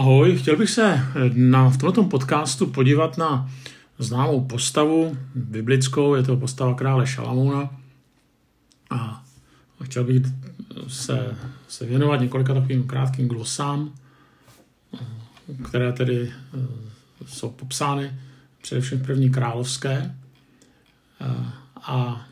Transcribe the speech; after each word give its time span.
Ahoj, 0.00 0.36
chtěl 0.36 0.56
bych 0.56 0.70
se 0.70 1.06
na, 1.34 1.68
v 1.70 1.76
tomto 1.76 2.04
podcastu 2.04 2.66
podívat 2.66 3.18
na 3.18 3.50
známou 3.98 4.44
postavu 4.44 5.16
biblickou, 5.34 6.14
je 6.14 6.22
to 6.22 6.36
postava 6.36 6.74
krále 6.74 7.06
Šalamouna. 7.06 7.70
A 8.90 9.24
chtěl 9.82 10.04
bych 10.04 10.22
se, 10.88 11.36
se 11.68 11.86
věnovat 11.86 12.20
několika 12.20 12.54
takovým 12.54 12.86
krátkým 12.86 13.28
glosám, 13.28 13.92
které 15.68 15.92
tedy 15.92 16.32
eh, 16.32 16.66
jsou 17.26 17.50
popsány 17.50 18.12
především 18.62 18.98
v 18.98 19.06
první 19.06 19.30
královské. 19.30 20.16
Eh, 21.20 21.44
a 21.76 22.26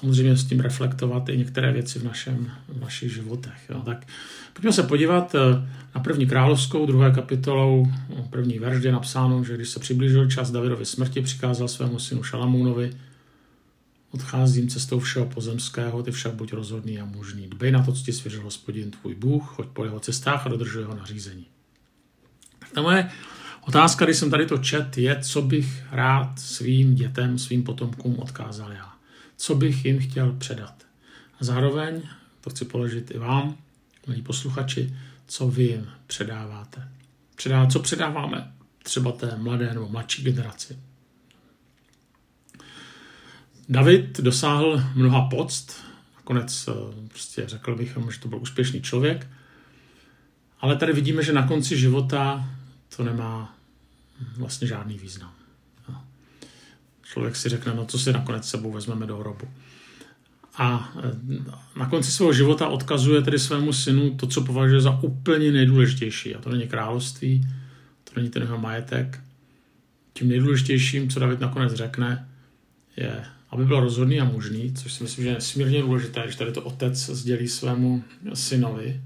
samozřejmě 0.00 0.36
s 0.36 0.44
tím 0.44 0.60
reflektovat 0.60 1.28
i 1.28 1.38
některé 1.38 1.72
věci 1.72 1.98
v, 1.98 2.04
našem, 2.04 2.50
v 2.68 2.80
našich 2.80 3.12
životech. 3.12 3.70
Jo. 3.70 3.82
Tak 3.84 4.06
pojďme 4.52 4.72
se 4.72 4.82
podívat 4.82 5.34
eh, 5.34 5.68
na 5.94 6.00
první 6.00 6.26
královskou, 6.26 6.86
druhé 6.86 7.10
kapitolou, 7.10 7.92
první 8.30 8.58
verš, 8.58 8.84
je 8.84 8.92
napsáno, 8.92 9.44
že 9.44 9.54
když 9.54 9.68
se 9.68 9.80
přiblížil 9.80 10.30
čas 10.30 10.50
Davidovy 10.50 10.86
smrti, 10.86 11.20
přikázal 11.20 11.68
svému 11.68 11.98
synu 11.98 12.22
Šalamounovi, 12.22 12.90
odcházím 14.10 14.68
cestou 14.68 15.00
všeho 15.00 15.26
pozemského, 15.26 16.02
ty 16.02 16.10
však 16.10 16.34
buď 16.34 16.52
rozhodný 16.52 17.00
a 17.00 17.04
mužný. 17.04 17.48
Dbej 17.48 17.72
na 17.72 17.82
to, 17.82 17.92
co 17.92 18.04
ti 18.04 18.12
svěřil 18.12 18.42
hospodin 18.42 18.90
tvůj 18.90 19.14
Bůh, 19.14 19.44
choď 19.46 19.66
po 19.66 19.84
jeho 19.84 20.00
cestách 20.00 20.46
a 20.46 20.48
dodržuj 20.48 20.82
jeho 20.82 20.94
nařízení. 20.94 21.46
Tak 22.58 22.70
ta 22.70 22.82
moje 22.82 23.10
otázka, 23.68 24.04
když 24.04 24.16
jsem 24.16 24.30
tady 24.30 24.46
to 24.46 24.58
čet, 24.58 24.98
je, 24.98 25.20
co 25.22 25.42
bych 25.42 25.82
rád 25.90 26.38
svým 26.38 26.94
dětem, 26.94 27.38
svým 27.38 27.62
potomkům 27.62 28.18
odkázal 28.18 28.72
já 28.72 28.95
co 29.36 29.54
bych 29.54 29.84
jim 29.84 29.98
chtěl 30.00 30.32
předat. 30.32 30.86
A 31.40 31.44
zároveň, 31.44 32.02
to 32.40 32.50
chci 32.50 32.64
položit 32.64 33.10
i 33.10 33.18
vám, 33.18 33.56
milí 34.06 34.22
posluchači, 34.22 34.96
co 35.26 35.48
vy 35.48 35.62
jim 35.62 35.88
předáváte. 36.06 36.88
Předá, 37.34 37.66
co 37.66 37.80
předáváme 37.80 38.52
třeba 38.82 39.12
té 39.12 39.36
mladé 39.36 39.74
nebo 39.74 39.88
mladší 39.88 40.22
generaci. 40.22 40.78
David 43.68 44.20
dosáhl 44.20 44.82
mnoha 44.94 45.28
poct, 45.28 45.84
nakonec 46.16 46.68
eh, 46.68 46.72
prostě 47.08 47.42
řekl 47.46 47.76
bych, 47.76 47.98
že 48.10 48.20
to 48.20 48.28
byl 48.28 48.38
úspěšný 48.38 48.82
člověk, 48.82 49.26
ale 50.60 50.76
tady 50.76 50.92
vidíme, 50.92 51.22
že 51.22 51.32
na 51.32 51.48
konci 51.48 51.78
života 51.78 52.50
to 52.96 53.04
nemá 53.04 53.56
vlastně 54.36 54.68
žádný 54.68 54.98
význam 54.98 55.45
člověk 57.12 57.36
si 57.36 57.48
řekne, 57.48 57.74
no 57.74 57.84
co 57.84 57.98
si 57.98 58.12
nakonec 58.12 58.48
sebou 58.48 58.72
vezmeme 58.72 59.06
do 59.06 59.16
hrobu. 59.16 59.48
A 60.56 60.92
e, 60.98 61.78
na 61.78 61.86
konci 61.88 62.10
svého 62.10 62.32
života 62.32 62.68
odkazuje 62.68 63.22
tedy 63.22 63.38
svému 63.38 63.72
synu 63.72 64.14
to, 64.14 64.26
co 64.26 64.40
považuje 64.40 64.80
za 64.80 65.00
úplně 65.02 65.52
nejdůležitější. 65.52 66.34
A 66.34 66.40
to 66.40 66.50
není 66.50 66.68
království, 66.68 67.48
to 68.04 68.20
není 68.20 68.30
ten 68.30 68.42
jeho 68.42 68.58
majetek. 68.58 69.20
Tím 70.12 70.28
nejdůležitějším, 70.28 71.10
co 71.10 71.20
David 71.20 71.40
nakonec 71.40 71.74
řekne, 71.74 72.28
je, 72.96 73.24
aby 73.50 73.64
byl 73.64 73.80
rozhodný 73.80 74.20
a 74.20 74.24
mužný, 74.24 74.72
což 74.72 74.92
si 74.92 75.02
myslím, 75.02 75.24
že 75.24 75.30
je 75.30 75.34
nesmírně 75.34 75.82
důležité, 75.82 76.20
když 76.24 76.36
tady 76.36 76.52
to 76.52 76.62
otec 76.62 76.96
sdělí 76.96 77.48
svému 77.48 78.04
synovi 78.34 79.00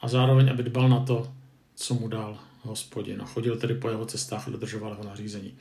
a 0.00 0.08
zároveň, 0.08 0.50
aby 0.50 0.62
dbal 0.62 0.88
na 0.88 1.00
to, 1.00 1.32
co 1.74 1.94
mu 1.94 2.08
dal 2.08 2.38
hospodin 2.62 3.22
a 3.22 3.24
chodil 3.24 3.56
tedy 3.56 3.74
po 3.74 3.88
jeho 3.88 4.06
cestách 4.06 4.48
a 4.48 4.50
dodržoval 4.50 4.90
jeho 4.90 5.04
nařízení. 5.04 5.54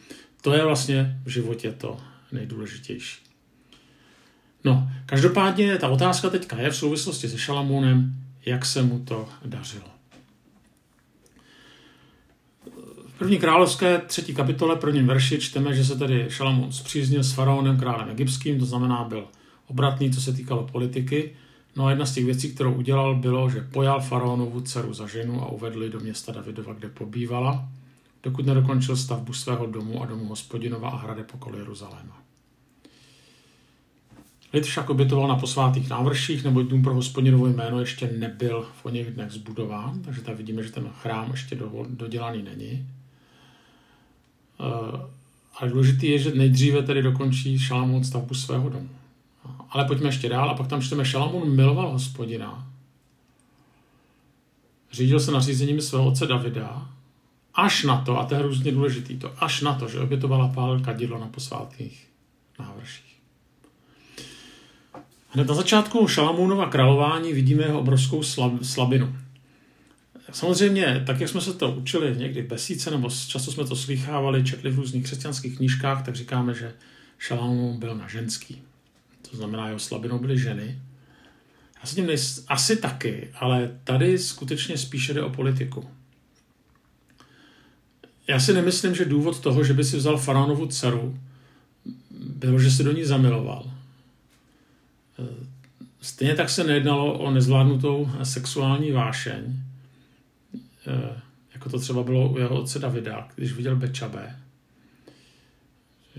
To 0.43 0.53
je 0.53 0.65
vlastně 0.65 1.19
v 1.25 1.29
životě 1.29 1.71
to 1.71 1.97
nejdůležitější. 2.31 3.23
No, 4.63 4.89
každopádně 5.05 5.77
ta 5.77 5.89
otázka 5.89 6.29
teďka 6.29 6.57
je 6.57 6.69
v 6.69 6.75
souvislosti 6.75 7.29
se 7.29 7.37
Šalamounem, 7.37 8.15
jak 8.45 8.65
se 8.65 8.83
mu 8.83 8.99
to 8.99 9.29
dařilo. 9.45 9.85
V 13.07 13.17
první 13.17 13.37
královské 13.37 13.97
třetí 13.97 14.35
kapitole, 14.35 14.75
prvním 14.75 15.07
verši 15.07 15.39
čteme, 15.39 15.75
že 15.75 15.85
se 15.85 15.97
tedy 15.97 16.25
Šalamoun 16.29 16.71
zpříznil 16.71 17.23
s 17.23 17.33
faraonem 17.33 17.77
králem 17.77 18.09
egyptským, 18.09 18.59
to 18.59 18.65
znamená 18.65 19.03
byl 19.03 19.27
obratný, 19.67 20.11
co 20.11 20.21
se 20.21 20.33
týkalo 20.33 20.67
politiky. 20.71 21.35
No 21.75 21.85
a 21.85 21.89
jedna 21.89 22.05
z 22.05 22.13
těch 22.13 22.25
věcí, 22.25 22.51
kterou 22.53 22.73
udělal, 22.73 23.15
bylo, 23.15 23.49
že 23.49 23.67
pojal 23.71 24.01
faraonovu 24.01 24.61
dceru 24.61 24.93
za 24.93 25.07
ženu 25.07 25.41
a 25.41 25.51
uvedl 25.51 25.83
ji 25.83 25.89
do 25.89 25.99
města 25.99 26.31
Davidova, 26.31 26.73
kde 26.73 26.89
pobývala 26.89 27.69
dokud 28.23 28.45
nedokončil 28.45 28.97
stavbu 28.97 29.33
svého 29.33 29.65
domu 29.65 30.03
a 30.03 30.05
domu 30.05 30.25
hospodinova 30.25 30.89
a 30.89 30.95
hrade 30.95 31.23
pokol 31.23 31.55
Jeruzaléma. 31.55 32.23
Lid 34.53 34.63
však 34.65 34.89
obětoval 34.89 35.27
na 35.27 35.35
posvátých 35.35 35.89
návrších, 35.89 36.43
neboť 36.43 36.65
dům 36.65 36.83
pro 36.83 36.93
hospodinovo 36.93 37.47
jméno 37.47 37.79
ještě 37.79 38.07
nebyl 38.07 38.67
v 38.81 38.85
oněch 38.85 39.11
dnech 39.11 39.31
zbudován, 39.31 40.01
takže 40.01 40.21
tady 40.21 40.37
vidíme, 40.37 40.63
že 40.63 40.71
ten 40.71 40.89
chrám 41.01 41.31
ještě 41.31 41.57
dodělaný 41.89 42.43
není. 42.43 42.87
Eh, 44.59 44.99
ale 45.59 45.69
důležité 45.69 46.05
je, 46.05 46.19
že 46.19 46.35
nejdříve 46.35 46.83
tedy 46.83 47.01
dokončí 47.01 47.59
Šalamún 47.59 48.03
stavbu 48.03 48.33
svého 48.33 48.69
domu. 48.69 48.89
Ale 49.69 49.85
pojďme 49.85 50.07
ještě 50.07 50.29
dál 50.29 50.49
a 50.49 50.53
pak 50.53 50.67
tam 50.67 50.81
čteme, 50.81 51.05
Šalamún 51.05 51.55
miloval 51.55 51.91
hospodina, 51.91 52.67
řídil 54.91 55.19
se 55.19 55.31
nařízením 55.31 55.81
svého 55.81 56.05
otce 56.05 56.27
Davida 56.27 56.93
Až 57.55 57.83
na 57.83 58.01
to, 58.01 58.19
a 58.19 58.25
to 58.25 58.35
je 58.35 58.39
hrozně 58.39 58.71
důležitý, 58.71 59.17
to 59.17 59.43
až 59.43 59.61
na 59.61 59.73
to, 59.73 59.87
že 59.87 59.99
obětovala 59.99 60.47
pál 60.47 60.79
kadidlo 60.79 61.19
na 61.19 61.27
posvátných 61.27 62.07
návrších. 62.59 63.13
Hned 65.29 65.47
na 65.47 65.55
začátku 65.55 66.07
Šalamúnova 66.07 66.69
králování 66.69 67.33
vidíme 67.33 67.63
jeho 67.63 67.79
obrovskou 67.79 68.23
slabinu. 68.61 69.15
Samozřejmě, 70.31 71.03
tak 71.07 71.19
jak 71.19 71.29
jsme 71.29 71.41
se 71.41 71.53
to 71.53 71.71
učili 71.71 72.17
někdy 72.17 72.41
v 72.41 72.47
besíce, 72.47 72.91
nebo 72.91 73.09
často 73.27 73.51
jsme 73.51 73.65
to 73.65 73.75
slychávali, 73.75 74.43
četli 74.43 74.71
v 74.71 74.75
různých 74.75 75.03
křesťanských 75.03 75.57
knížkách, 75.57 76.05
tak 76.05 76.15
říkáme, 76.15 76.53
že 76.53 76.73
Šalamún 77.17 77.79
byl 77.79 77.95
na 77.95 78.07
ženský. 78.07 78.61
To 79.31 79.37
znamená, 79.37 79.67
jeho 79.67 79.79
slabinou 79.79 80.19
byly 80.19 80.39
ženy. 80.39 80.81
Já 81.75 81.89
tím 81.89 82.07
nejs- 82.07 82.43
asi 82.47 82.77
taky, 82.77 83.29
ale 83.39 83.79
tady 83.83 84.17
skutečně 84.17 84.77
spíše 84.77 85.13
jde 85.13 85.23
o 85.23 85.29
politiku. 85.29 85.89
Já 88.27 88.39
si 88.39 88.53
nemyslím, 88.53 88.95
že 88.95 89.05
důvod 89.05 89.39
toho, 89.39 89.63
že 89.63 89.73
by 89.73 89.83
si 89.83 89.97
vzal 89.97 90.17
faraonovu 90.17 90.67
dceru, 90.67 91.19
bylo, 92.11 92.59
že 92.59 92.71
se 92.71 92.83
do 92.83 92.91
ní 92.91 93.03
zamiloval. 93.03 93.71
Stejně 96.01 96.35
tak 96.35 96.49
se 96.49 96.63
nejednalo 96.63 97.13
o 97.13 97.31
nezvládnutou 97.31 98.09
sexuální 98.23 98.91
vášeň, 98.91 99.59
jako 101.53 101.69
to 101.69 101.79
třeba 101.79 102.03
bylo 102.03 102.29
u 102.29 102.37
jeho 102.37 102.61
otce 102.61 102.79
Davida, 102.79 103.27
když 103.35 103.53
viděl 103.53 103.75
Bečabe. 103.75 104.39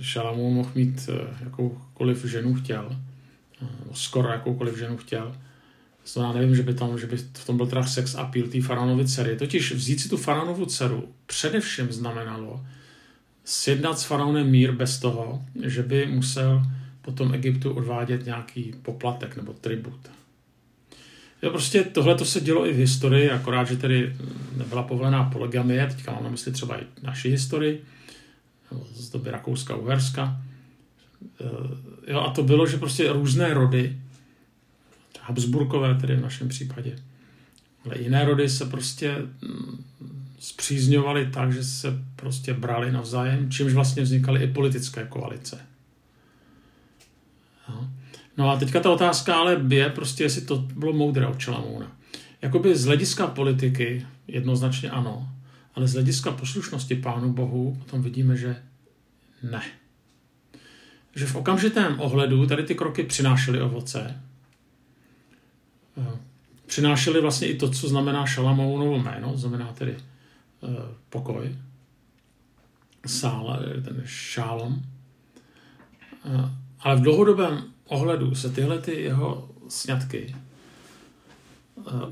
Šalamún 0.00 0.54
mohl 0.54 0.70
mít 0.74 1.08
jakoukoliv 1.40 2.24
ženu 2.24 2.54
chtěl, 2.54 2.96
skoro 3.92 4.28
jakoukoliv 4.28 4.78
ženu 4.78 4.96
chtěl, 4.96 5.36
to 6.12 6.22
já 6.22 6.32
nevím, 6.32 6.56
že 6.56 6.62
by, 6.62 6.74
tam, 6.74 6.98
že 6.98 7.06
by 7.06 7.16
v 7.16 7.46
tom 7.46 7.56
byl 7.56 7.66
teda 7.66 7.86
sex 7.86 8.14
appeal 8.14 8.46
té 8.46 8.62
faraonovy 8.62 9.08
dcery. 9.08 9.36
Totiž 9.36 9.72
vzít 9.72 10.00
si 10.00 10.08
tu 10.08 10.16
faraonovu 10.16 10.66
dceru 10.66 11.08
především 11.26 11.92
znamenalo 11.92 12.64
sjednat 13.44 13.98
s 13.98 14.04
faraonem 14.04 14.50
mír 14.50 14.72
bez 14.72 14.98
toho, 14.98 15.44
že 15.64 15.82
by 15.82 16.06
musel 16.06 16.62
potom 17.02 17.34
Egyptu 17.34 17.72
odvádět 17.72 18.26
nějaký 18.26 18.74
poplatek 18.82 19.36
nebo 19.36 19.52
tribut. 19.52 20.10
Jo, 21.42 21.50
prostě 21.50 21.82
tohle 21.82 22.14
to 22.14 22.24
se 22.24 22.40
dělo 22.40 22.66
i 22.66 22.72
v 22.72 22.76
historii, 22.76 23.30
akorát, 23.30 23.68
že 23.68 23.76
tedy 23.76 24.16
nebyla 24.56 24.82
povolená 24.82 25.24
polygamie, 25.24 25.86
teďka 25.86 26.12
mám 26.12 26.24
na 26.24 26.30
mysli 26.30 26.52
třeba 26.52 26.80
i 26.80 26.84
naši 27.02 27.30
historii, 27.30 27.84
z 28.94 29.10
doby 29.10 29.30
Rakouska, 29.30 29.76
Uherska. 29.76 30.42
E, 31.40 32.12
jo, 32.12 32.20
a 32.20 32.30
to 32.30 32.42
bylo, 32.42 32.66
že 32.66 32.76
prostě 32.76 33.12
různé 33.12 33.54
rody 33.54 33.96
Habsburkové 35.26 35.94
tedy 35.94 36.16
v 36.16 36.22
našem 36.22 36.48
případě. 36.48 36.96
Ale 37.84 37.98
jiné 37.98 38.24
rody 38.24 38.48
se 38.48 38.64
prostě 38.66 39.16
zpřízňovaly 40.38 41.24
mm, 41.24 41.30
tak, 41.30 41.52
že 41.52 41.64
se 41.64 41.98
prostě 42.16 42.54
brali 42.54 42.92
navzájem, 42.92 43.50
čímž 43.50 43.72
vlastně 43.72 44.02
vznikaly 44.02 44.42
i 44.42 44.52
politické 44.52 45.04
koalice. 45.04 45.60
No 48.36 48.50
a 48.50 48.56
teďka 48.56 48.80
ta 48.80 48.90
otázka 48.90 49.34
ale 49.34 49.60
je 49.68 49.88
prostě, 49.88 50.24
jestli 50.24 50.40
to 50.40 50.56
bylo 50.56 50.92
moudré 50.92 51.26
od 51.26 51.38
Čelamouna. 51.38 51.96
Jakoby 52.42 52.76
z 52.76 52.84
hlediska 52.84 53.26
politiky 53.26 54.06
jednoznačně 54.28 54.90
ano, 54.90 55.28
ale 55.74 55.88
z 55.88 55.92
hlediska 55.92 56.30
poslušnosti 56.30 56.94
Pánu 56.94 57.32
Bohu 57.32 57.78
potom 57.84 58.02
vidíme, 58.02 58.36
že 58.36 58.56
ne. 59.42 59.62
Že 61.14 61.26
v 61.26 61.36
okamžitém 61.36 62.00
ohledu 62.00 62.46
tady 62.46 62.62
ty 62.62 62.74
kroky 62.74 63.02
přinášely 63.02 63.60
ovoce, 63.60 64.20
přinášeli 66.66 67.20
vlastně 67.20 67.48
i 67.48 67.56
to, 67.56 67.70
co 67.70 67.88
znamená 67.88 68.26
Šalamounovo 68.26 68.98
jméno, 68.98 69.36
znamená 69.36 69.72
tedy 69.72 69.96
uh, 70.60 70.70
pokoj, 71.10 71.56
sál, 73.06 73.58
ten 73.84 74.02
šálom. 74.04 74.82
Ale 76.80 76.96
v 76.96 77.00
dlouhodobém 77.00 77.64
ohledu 77.86 78.34
se 78.34 78.50
tyhle 78.50 78.78
ty 78.78 78.92
jeho 78.92 79.48
sňatky 79.68 80.36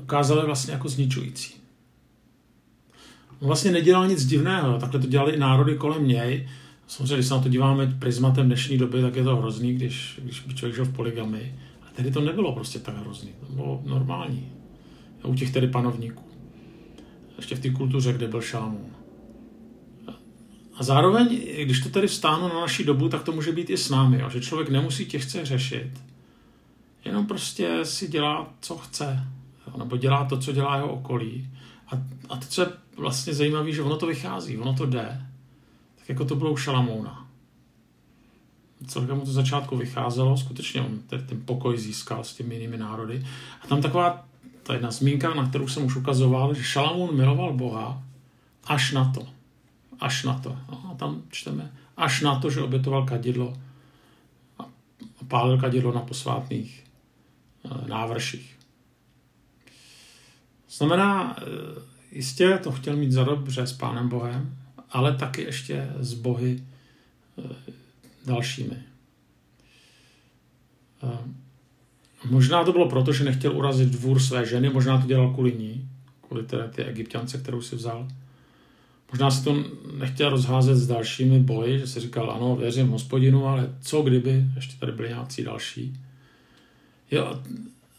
ukázaly 0.01 0.45
vlastně 0.45 0.73
jako 0.73 0.89
zničující. 0.89 1.53
On 3.39 3.47
vlastně 3.47 3.71
nedělal 3.71 4.07
nic 4.07 4.25
divného, 4.25 4.79
takhle 4.79 4.99
to 4.99 5.07
dělali 5.07 5.31
i 5.31 5.39
národy 5.39 5.75
kolem 5.75 6.07
něj. 6.07 6.49
Samozřejmě, 6.87 7.15
když 7.15 7.27
se 7.27 7.33
na 7.33 7.41
to 7.41 7.49
díváme 7.49 7.87
prismatem 7.99 8.45
dnešní 8.45 8.77
doby, 8.77 9.01
tak 9.01 9.15
je 9.15 9.23
to 9.23 9.35
hrozný, 9.35 9.73
když, 9.73 10.19
když 10.23 10.39
by 10.39 10.53
člověk 10.53 10.75
žil 10.75 10.85
v 10.85 10.95
poligami. 10.95 11.59
Ale 11.93 11.95
tehdy 11.95 12.11
to 12.11 12.21
nebylo 12.21 12.53
prostě 12.53 12.79
tak 12.79 12.97
hrozný, 12.97 13.31
to 13.39 13.53
bylo 13.53 13.81
normální. 13.85 14.51
U 15.23 15.35
těch 15.35 15.51
tedy 15.51 15.67
panovníků. 15.67 16.23
Ještě 17.37 17.55
v 17.55 17.59
té 17.59 17.69
kultuře, 17.69 18.13
kde 18.13 18.27
byl 18.27 18.41
Šalamún. 18.41 18.91
A 20.75 20.83
zároveň, 20.83 21.41
když 21.63 21.79
to 21.79 21.89
tedy 21.89 22.07
vstáhnu 22.07 22.47
na 22.47 22.61
naší 22.61 22.83
dobu, 22.83 23.09
tak 23.09 23.23
to 23.23 23.31
může 23.31 23.51
být 23.51 23.69
i 23.69 23.77
s 23.77 23.89
námi, 23.89 24.19
jo? 24.19 24.29
že 24.29 24.41
člověk 24.41 24.69
nemusí 24.69 25.05
těžce 25.05 25.45
řešit, 25.45 25.91
jenom 27.05 27.27
prostě 27.27 27.85
si 27.85 28.07
dělá, 28.07 28.53
co 28.59 28.77
chce, 28.77 29.27
jo? 29.67 29.77
nebo 29.77 29.97
dělá 29.97 30.25
to, 30.25 30.37
co 30.37 30.51
dělá 30.51 30.75
jeho 30.75 30.93
okolí. 30.93 31.49
A, 31.87 32.01
a 32.29 32.37
to, 32.37 32.45
co 32.45 32.61
je 32.61 32.67
vlastně 32.97 33.33
zajímavé, 33.33 33.71
že 33.71 33.81
ono 33.81 33.95
to 33.95 34.07
vychází, 34.07 34.57
ono 34.57 34.73
to 34.73 34.85
jde, 34.85 35.21
tak 35.95 36.09
jako 36.09 36.25
to 36.25 36.35
bylo 36.35 36.51
u 36.51 36.57
Šalamouna. 36.57 37.22
Celkem 38.87 39.21
to 39.21 39.31
začátku 39.31 39.77
vycházelo, 39.77 40.37
skutečně 40.37 40.81
on 40.81 40.99
ten, 41.07 41.41
pokoj 41.45 41.77
získal 41.77 42.23
s 42.23 42.33
těmi 42.33 42.55
jinými 42.55 42.77
národy. 42.77 43.25
A 43.61 43.67
tam 43.67 43.81
taková 43.81 44.25
ta 44.63 44.73
jedna 44.73 44.91
zmínka, 44.91 45.33
na 45.33 45.49
kterou 45.49 45.67
jsem 45.67 45.85
už 45.85 45.95
ukazoval, 45.95 46.53
že 46.53 46.63
Šalamoun 46.63 47.17
miloval 47.17 47.53
Boha 47.53 48.03
až 48.63 48.91
na 48.91 49.11
to. 49.11 49.27
Až 49.99 50.23
na 50.23 50.39
to. 50.39 50.57
No, 50.71 50.89
a 50.91 50.95
tam 50.95 51.21
čteme. 51.29 51.71
Až 51.97 52.21
na 52.21 52.39
to, 52.39 52.49
že 52.49 52.61
obětoval 52.61 53.05
kadidlo 53.05 53.57
a 54.59 54.65
pálil 55.27 55.57
kadidlo 55.57 55.93
na 55.93 56.01
posvátných 56.01 56.83
eh, 57.65 57.87
návrších. 57.87 58.57
Znamená, 60.69 61.35
eh, 61.37 61.43
jistě 62.11 62.59
to 62.63 62.71
chtěl 62.71 62.95
mít 62.95 63.11
za 63.11 63.23
dobře 63.23 63.67
s 63.67 63.73
Pánem 63.73 64.09
Bohem, 64.09 64.57
ale 64.89 65.15
taky 65.15 65.41
ještě 65.41 65.89
s 65.99 66.13
bohy 66.13 66.63
eh, 67.37 67.73
dalšími. 68.25 68.75
Možná 72.29 72.63
to 72.63 72.71
bylo 72.71 72.89
proto, 72.89 73.13
že 73.13 73.23
nechtěl 73.23 73.57
urazit 73.57 73.89
dvůr 73.89 74.19
své 74.19 74.45
ženy, 74.45 74.69
možná 74.69 75.01
to 75.01 75.07
dělal 75.07 75.33
kvůli 75.33 75.51
ní, 75.51 75.89
kvůli 76.27 76.43
té, 76.43 76.67
té 76.75 76.83
egyptiance, 76.83 77.37
kterou 77.37 77.61
si 77.61 77.75
vzal. 77.75 78.07
Možná 79.11 79.31
si 79.31 79.43
to 79.43 79.63
nechtěl 79.97 80.29
rozházet 80.29 80.77
s 80.77 80.87
dalšími 80.87 81.39
boji, 81.39 81.79
že 81.79 81.87
si 81.87 81.99
říkal, 81.99 82.31
ano, 82.31 82.55
věřím 82.55 82.87
hospodinu, 82.87 83.47
ale 83.47 83.69
co 83.81 84.01
kdyby, 84.01 84.45
ještě 84.55 84.79
tady 84.79 84.91
byli 84.91 85.09
nějací 85.09 85.43
další. 85.43 85.93
Jo, 87.11 87.39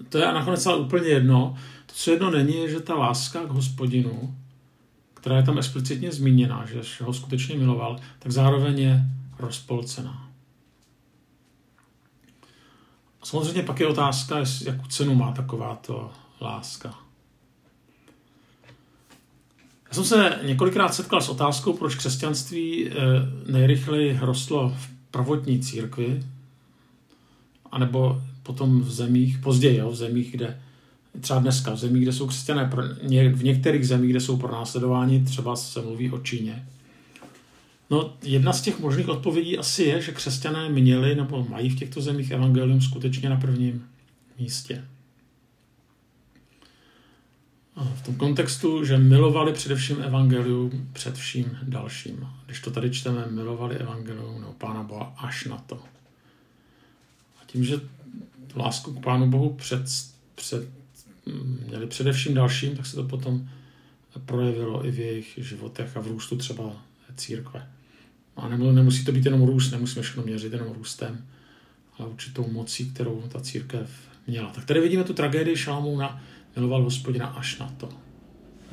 to 0.08 0.18
je 0.18 0.26
nakonec 0.26 0.66
ale 0.66 0.76
úplně 0.76 1.08
jedno. 1.08 1.56
To, 1.86 1.92
co 1.94 2.10
jedno 2.10 2.30
není, 2.30 2.56
je, 2.56 2.70
že 2.70 2.80
ta 2.80 2.94
láska 2.94 3.44
k 3.44 3.50
hospodinu, 3.50 4.34
která 5.14 5.36
je 5.36 5.42
tam 5.42 5.58
explicitně 5.58 6.12
zmíněna, 6.12 6.66
že 6.66 7.04
ho 7.04 7.12
skutečně 7.12 7.56
miloval, 7.56 8.00
tak 8.18 8.32
zároveň 8.32 8.78
je 8.78 9.00
rozpolcená. 9.38 10.30
Samozřejmě 13.24 13.62
pak 13.62 13.80
je 13.80 13.86
otázka, 13.86 14.36
jakou 14.64 14.86
cenu 14.86 15.14
má 15.14 15.32
takováto 15.32 16.12
láska. 16.40 16.94
Já 19.88 19.94
jsem 19.94 20.04
se 20.04 20.40
několikrát 20.42 20.94
setkal 20.94 21.20
s 21.20 21.28
otázkou, 21.28 21.72
proč 21.72 21.94
křesťanství 21.94 22.88
eh, 22.88 22.92
nejrychleji 23.52 24.18
rostlo 24.20 24.74
v 24.78 24.88
prvotní 25.10 25.60
církvi, 25.60 26.22
anebo 27.72 28.22
potom 28.42 28.80
v 28.80 28.90
zemích, 28.90 29.38
později, 29.38 29.78
jo, 29.78 29.90
v 29.90 29.96
zemích, 29.96 30.30
kde 30.30 30.60
třeba 31.20 31.38
dneska, 31.38 31.70
v 31.70 31.76
zemích, 31.76 32.02
kde 32.02 32.12
jsou 32.12 32.26
křesťané, 32.26 32.70
v 33.34 33.44
některých 33.44 33.88
zemích, 33.88 34.10
kde 34.10 34.20
jsou 34.20 34.36
pronásledováni, 34.36 35.24
třeba 35.24 35.56
se 35.56 35.82
mluví 35.82 36.10
o 36.10 36.18
Číně. 36.18 36.68
No, 37.90 38.16
jedna 38.22 38.52
z 38.52 38.62
těch 38.62 38.80
možných 38.80 39.08
odpovědí 39.08 39.58
asi 39.58 39.82
je, 39.82 40.00
že 40.00 40.12
křesťané 40.12 40.68
měli 40.68 41.14
nebo 41.14 41.46
mají 41.48 41.70
v 41.70 41.78
těchto 41.78 42.00
zemích 42.00 42.30
evangelium 42.30 42.80
skutečně 42.80 43.28
na 43.28 43.36
prvním 43.36 43.86
místě 44.38 44.84
v 47.94 48.02
tom 48.02 48.14
kontextu, 48.14 48.84
že 48.84 48.98
milovali 48.98 49.52
především 49.52 50.02
evangelium 50.02 50.88
před 50.92 51.14
vším 51.14 51.58
dalším. 51.62 52.28
Když 52.46 52.60
to 52.60 52.70
tady 52.70 52.90
čteme, 52.90 53.26
milovali 53.30 53.76
evangelium 53.76 54.40
nebo 54.40 54.52
Pána 54.52 54.82
Boha 54.82 55.14
až 55.18 55.44
na 55.44 55.58
to. 55.58 55.76
A 57.40 57.44
tím, 57.46 57.64
že 57.64 57.80
lásku 58.56 58.94
k 58.94 59.04
Pánu 59.04 59.30
Bohu 59.30 59.54
před, 59.54 59.82
před, 60.34 60.68
měli 61.66 61.86
především 61.86 62.34
dalším, 62.34 62.76
tak 62.76 62.86
se 62.86 62.96
to 62.96 63.04
potom 63.04 63.48
projevilo 64.24 64.86
i 64.86 64.90
v 64.90 64.98
jejich 64.98 65.38
životech 65.42 65.96
a 65.96 66.00
v 66.00 66.06
růstu 66.06 66.36
třeba 66.36 66.72
církve. 67.16 67.68
A 68.36 68.48
nemusí 68.48 69.04
to 69.04 69.12
být 69.12 69.24
jenom 69.24 69.42
růst, 69.42 69.70
nemusíme 69.70 70.02
všechno 70.02 70.22
měřit 70.22 70.52
jenom 70.52 70.72
růstem, 70.72 71.24
ale 71.98 72.08
určitou 72.08 72.50
mocí, 72.50 72.90
kterou 72.90 73.22
ta 73.28 73.40
církev 73.40 73.90
měla. 74.26 74.50
Tak 74.50 74.64
tady 74.64 74.80
vidíme 74.80 75.04
tu 75.04 75.14
tragédii 75.14 75.56
Šalamouna, 75.56 76.22
miloval 76.56 76.82
hospodina 76.82 77.26
až 77.26 77.58
na 77.58 77.74
to. 77.76 77.88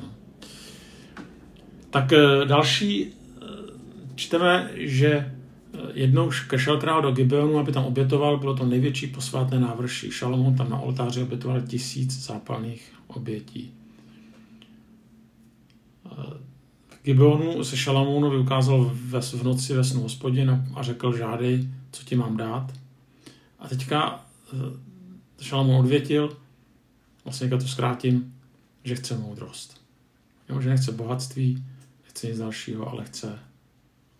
No. 0.00 0.14
Tak 1.90 2.12
eh, 2.12 2.44
další 2.44 3.06
eh, 3.06 3.46
čteme, 4.14 4.70
že 4.74 5.08
eh, 5.08 5.78
jednou 5.94 6.30
šel 6.56 6.80
král 6.80 7.02
do 7.02 7.12
Gibeonu, 7.12 7.58
aby 7.58 7.72
tam 7.72 7.84
obětoval, 7.84 8.38
bylo 8.38 8.54
to 8.54 8.66
největší 8.66 9.06
posvátné 9.06 9.60
návrší. 9.60 10.10
Šalomon 10.10 10.56
tam 10.56 10.70
na 10.70 10.78
oltáři 10.78 11.22
obětoval 11.22 11.60
tisíc 11.60 12.26
zápalných 12.26 12.92
obětí. 13.06 13.74
V 16.90 16.91
Gibeonu 17.02 17.64
se 17.64 17.76
Šalamounovi 17.76 18.38
ukázal 18.38 18.90
v 18.94 19.42
noci 19.42 19.74
ve 19.74 19.84
snu 19.84 20.02
hospodin 20.02 20.72
a 20.74 20.82
řekl, 20.82 21.16
žádej, 21.16 21.68
co 21.92 22.04
ti 22.04 22.16
mám 22.16 22.36
dát. 22.36 22.72
A 23.58 23.68
teďka 23.68 24.26
Šalamoun 25.40 25.76
odvětil, 25.76 26.36
vlastně 27.24 27.48
to 27.48 27.60
zkrátím, 27.60 28.34
že 28.84 28.94
chce 28.94 29.18
moudrost. 29.18 29.80
Jo, 30.48 30.60
že 30.60 30.68
nechce 30.68 30.92
bohatství, 30.92 31.64
nechce 32.04 32.26
nic 32.26 32.38
dalšího, 32.38 32.88
ale 32.88 33.04
chce 33.04 33.38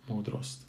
moudrost. 0.09 0.67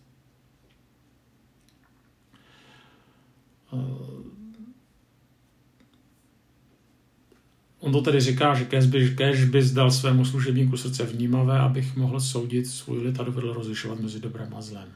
On 7.84 7.92
to 7.92 8.02
tedy 8.02 8.20
říká, 8.20 8.54
že 8.54 8.64
kež 8.64 8.86
by, 8.86 9.10
kež 9.16 9.44
by 9.44 9.62
zdal 9.62 9.90
svému 9.90 10.24
služebníku 10.24 10.76
srdce 10.76 11.04
vnímavé, 11.04 11.58
abych 11.58 11.96
mohl 11.96 12.20
soudit 12.20 12.66
svůj 12.66 12.98
lid 12.98 13.20
a 13.20 13.22
dovedl 13.22 13.52
rozlišovat 13.52 14.00
mezi 14.00 14.20
dobrem 14.20 14.54
a 14.56 14.62
zlem. 14.62 14.88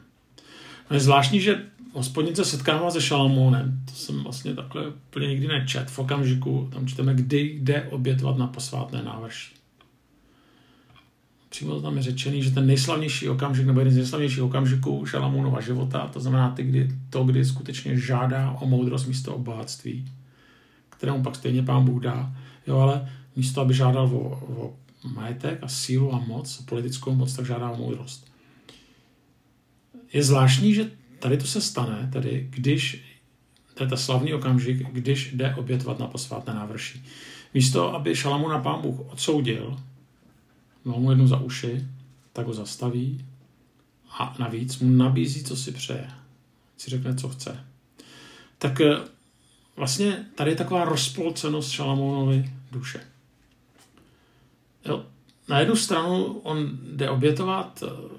No 0.90 0.96
je 0.96 1.00
zvláštní, 1.00 1.40
že 1.40 1.62
hospodin 1.92 2.36
se 2.36 2.44
setkává 2.44 2.90
se 2.90 3.00
Šalamounem. 3.00 3.80
To 3.84 3.92
jsem 3.92 4.22
vlastně 4.22 4.54
takhle 4.54 4.86
úplně 4.88 5.26
nikdy 5.26 5.48
nečet. 5.48 5.90
V 5.90 5.98
okamžiku 5.98 6.68
tam 6.72 6.86
čteme, 6.86 7.14
kdy 7.14 7.40
jde 7.40 7.82
obětovat 7.82 8.38
na 8.38 8.46
posvátné 8.46 9.02
návrší. 9.02 9.54
Přímo 11.48 11.80
tam 11.80 11.96
je 11.96 12.02
řečený, 12.02 12.42
že 12.42 12.50
ten 12.50 12.66
nejslavnější 12.66 13.28
okamžik, 13.28 13.66
nebo 13.66 13.80
jeden 13.80 13.94
z 13.94 13.96
nejslavnějších 13.96 14.42
okamžiků 14.42 15.06
Šalamounova 15.06 15.60
života, 15.60 16.10
to 16.12 16.20
znamená 16.20 16.50
ty, 16.50 16.62
kdy, 16.62 16.88
to, 17.10 17.24
kdy 17.24 17.44
skutečně 17.44 17.98
žádá 17.98 18.50
o 18.50 18.66
moudrost 18.66 19.08
místo 19.08 19.34
o 19.34 19.38
bohatství, 19.38 20.04
kterému 20.88 21.22
pak 21.22 21.36
stejně 21.36 21.62
pán 21.62 21.84
Bůh 21.84 22.02
dá. 22.02 22.32
Jo, 22.68 22.78
ale 22.78 23.12
místo, 23.36 23.60
aby 23.60 23.74
žádal 23.74 24.04
o, 24.06 24.18
o 24.56 24.76
majetek 25.14 25.58
a 25.62 25.68
sílu 25.68 26.14
a 26.14 26.18
moc, 26.18 26.62
politickou 26.62 27.14
moc, 27.14 27.36
tak 27.36 27.46
žádá 27.46 27.70
o 27.70 27.76
moudrost. 27.76 28.26
Je 30.12 30.24
zvláštní, 30.24 30.74
že 30.74 30.90
tady 31.18 31.36
to 31.36 31.46
se 31.46 31.60
stane, 31.60 32.10
tedy 32.12 32.48
když, 32.50 33.04
to 33.74 33.84
je 33.84 33.90
ta 33.90 33.96
slavný 33.96 34.34
okamžik, 34.34 34.90
když 34.92 35.32
jde 35.32 35.54
obětovat 35.54 35.98
na 35.98 36.06
posvátné 36.06 36.54
návrší. 36.54 37.04
Místo, 37.54 37.94
aby 37.94 38.16
Šalamuna 38.16 38.58
pán 38.58 38.82
Bůh 38.82 39.12
odsoudil, 39.12 39.76
dal 40.84 41.00
mu 41.00 41.10
jednu 41.10 41.26
za 41.26 41.40
uši, 41.40 41.86
tak 42.32 42.46
ho 42.46 42.54
zastaví 42.54 43.24
a 44.10 44.36
navíc 44.38 44.78
mu 44.78 44.90
nabízí, 44.90 45.44
co 45.44 45.56
si 45.56 45.72
přeje. 45.72 46.10
Si 46.76 46.90
řekne, 46.90 47.14
co 47.14 47.28
chce. 47.28 47.64
Tak 48.58 48.80
eh, 48.80 48.96
vlastně 49.76 50.24
tady 50.34 50.50
je 50.50 50.56
taková 50.56 50.84
rozpolcenost 50.84 51.70
Šalamounovi 51.70 52.57
duše. 52.72 53.00
Jo. 54.84 55.04
Na 55.48 55.60
jednu 55.60 55.76
stranu 55.76 56.24
on 56.38 56.78
jde 56.82 57.10
obětovat 57.10 57.82
eh, 57.82 58.18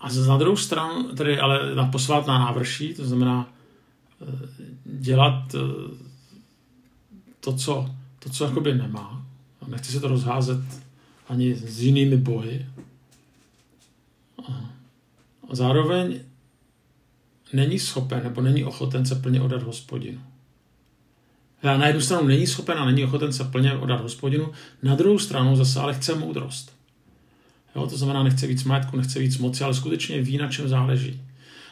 a 0.00 0.08
na 0.28 0.36
druhou 0.36 0.56
stranu, 0.56 1.02
tedy 1.16 1.38
ale 1.38 1.74
na 1.74 1.86
posvátná 1.86 2.38
návrší, 2.38 2.94
to 2.94 3.06
znamená 3.06 3.52
eh, 4.22 4.26
dělat 4.84 5.54
eh, 5.54 5.58
to, 7.40 7.56
co, 7.56 7.90
to, 8.18 8.30
co 8.30 8.44
jakoby 8.44 8.74
nemá. 8.74 9.26
Nechci 9.66 9.92
se 9.92 10.00
to 10.00 10.08
rozházet 10.08 10.60
ani 11.28 11.54
s 11.54 11.82
jinými 11.82 12.16
boji. 12.16 12.66
A 15.48 15.54
zároveň 15.54 16.20
není 17.52 17.78
schopen 17.78 18.20
nebo 18.24 18.40
není 18.40 18.64
ochoten 18.64 19.06
se 19.06 19.14
plně 19.14 19.40
odat 19.40 19.62
hospodinu. 19.62 20.20
A 21.62 21.76
na 21.76 21.86
jednu 21.86 22.00
stranu 22.00 22.26
není 22.26 22.46
schopen 22.46 22.78
a 22.78 22.84
není 22.84 23.04
ochoten 23.04 23.32
se 23.32 23.44
plně 23.44 23.72
odat 23.72 24.00
hospodinu, 24.00 24.52
na 24.82 24.94
druhou 24.94 25.18
stranu 25.18 25.56
zase 25.56 25.80
ale 25.80 25.94
chce 25.94 26.14
moudrost. 26.14 26.72
Jo, 27.76 27.86
to 27.86 27.96
znamená, 27.96 28.22
nechce 28.22 28.46
víc 28.46 28.64
majetku, 28.64 28.96
nechce 28.96 29.18
víc 29.18 29.38
moci, 29.38 29.64
ale 29.64 29.74
skutečně 29.74 30.22
ví, 30.22 30.38
na 30.38 30.48
čem 30.48 30.68
záleží. 30.68 31.22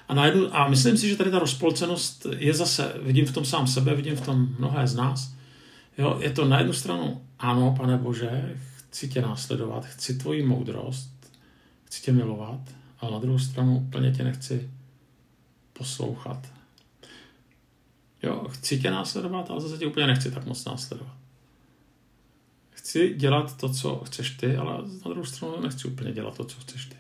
A, 0.09 0.15
najednou, 0.15 0.55
a 0.55 0.69
myslím 0.69 0.97
si, 0.97 1.09
že 1.09 1.17
tady 1.17 1.31
ta 1.31 1.39
rozpolcenost 1.39 2.27
je 2.37 2.55
zase, 2.55 2.93
vidím 3.03 3.27
v 3.27 3.33
tom 3.33 3.45
sám 3.45 3.67
sebe, 3.67 3.95
vidím 3.95 4.17
v 4.17 4.21
tom 4.21 4.49
mnohé 4.59 4.87
z 4.87 4.95
nás. 4.95 5.35
Jo, 5.99 6.19
je 6.23 6.31
to 6.31 6.45
na 6.45 6.59
jednu 6.59 6.73
stranu, 6.73 7.23
ano, 7.39 7.75
pane 7.79 7.97
Bože, 7.97 8.57
chci 8.89 9.09
tě 9.09 9.23
následovat, 9.23 9.87
chci 9.87 10.15
tvoji 10.15 10.43
moudrost, 10.47 11.11
chci 11.85 12.03
tě 12.03 12.13
milovat, 12.13 12.61
ale 13.01 13.13
na 13.13 13.19
druhou 13.19 13.39
stranu 13.39 13.79
úplně 13.79 14.13
tě 14.13 14.25
nechci 14.25 14.71
poslouchat. 15.79 16.47
Jo, 18.23 18.49
chci 18.49 18.79
tě 18.79 18.91
následovat, 18.91 19.51
ale 19.51 19.61
zase 19.61 19.79
tě 19.79 19.87
úplně 19.87 20.07
nechci 20.07 20.31
tak 20.31 20.47
moc 20.47 20.65
následovat. 20.65 21.17
Chci 22.71 23.15
dělat 23.15 23.57
to, 23.57 23.69
co 23.69 24.03
chceš 24.07 24.31
ty, 24.31 24.57
ale 24.57 24.73
na 25.05 25.11
druhou 25.11 25.25
stranu 25.25 25.61
nechci 25.61 25.89
úplně 25.89 26.13
dělat 26.13 26.37
to, 26.37 26.45
co 26.45 26.61
chceš 26.61 26.87
ty. 26.87 26.97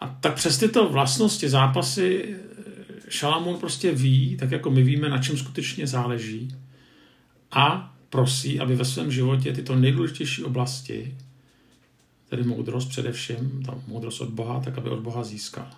A 0.00 0.08
tak 0.08 0.34
přes 0.34 0.58
tyto 0.58 0.88
vlastnosti, 0.88 1.48
zápasy, 1.48 2.36
Šalamún 3.08 3.56
prostě 3.56 3.92
ví, 3.92 4.36
tak 4.36 4.50
jako 4.50 4.70
my 4.70 4.82
víme, 4.82 5.08
na 5.08 5.18
čem 5.18 5.38
skutečně 5.38 5.86
záleží 5.86 6.56
a 7.50 7.94
prosí, 8.10 8.60
aby 8.60 8.76
ve 8.76 8.84
svém 8.84 9.12
životě 9.12 9.52
tyto 9.52 9.76
nejdůležitější 9.76 10.44
oblasti, 10.44 11.16
tedy 12.28 12.42
moudrost 12.42 12.88
především, 12.88 13.62
ta 13.66 13.74
moudrost 13.86 14.20
od 14.20 14.28
Boha, 14.28 14.60
tak 14.60 14.78
aby 14.78 14.90
od 14.90 15.00
Boha 15.00 15.24
získal. 15.24 15.70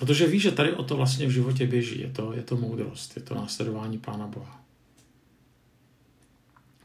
Protože 0.00 0.26
ví, 0.26 0.40
že 0.40 0.50
tady 0.50 0.72
o 0.72 0.82
to 0.82 0.96
vlastně 0.96 1.26
v 1.26 1.30
životě 1.30 1.66
běží. 1.66 2.00
Je 2.00 2.10
to, 2.10 2.32
je 2.32 2.42
to 2.42 2.56
moudrost, 2.56 3.16
je 3.16 3.22
to 3.22 3.34
následování 3.34 3.98
Pána 3.98 4.26
Boha. 4.26 4.64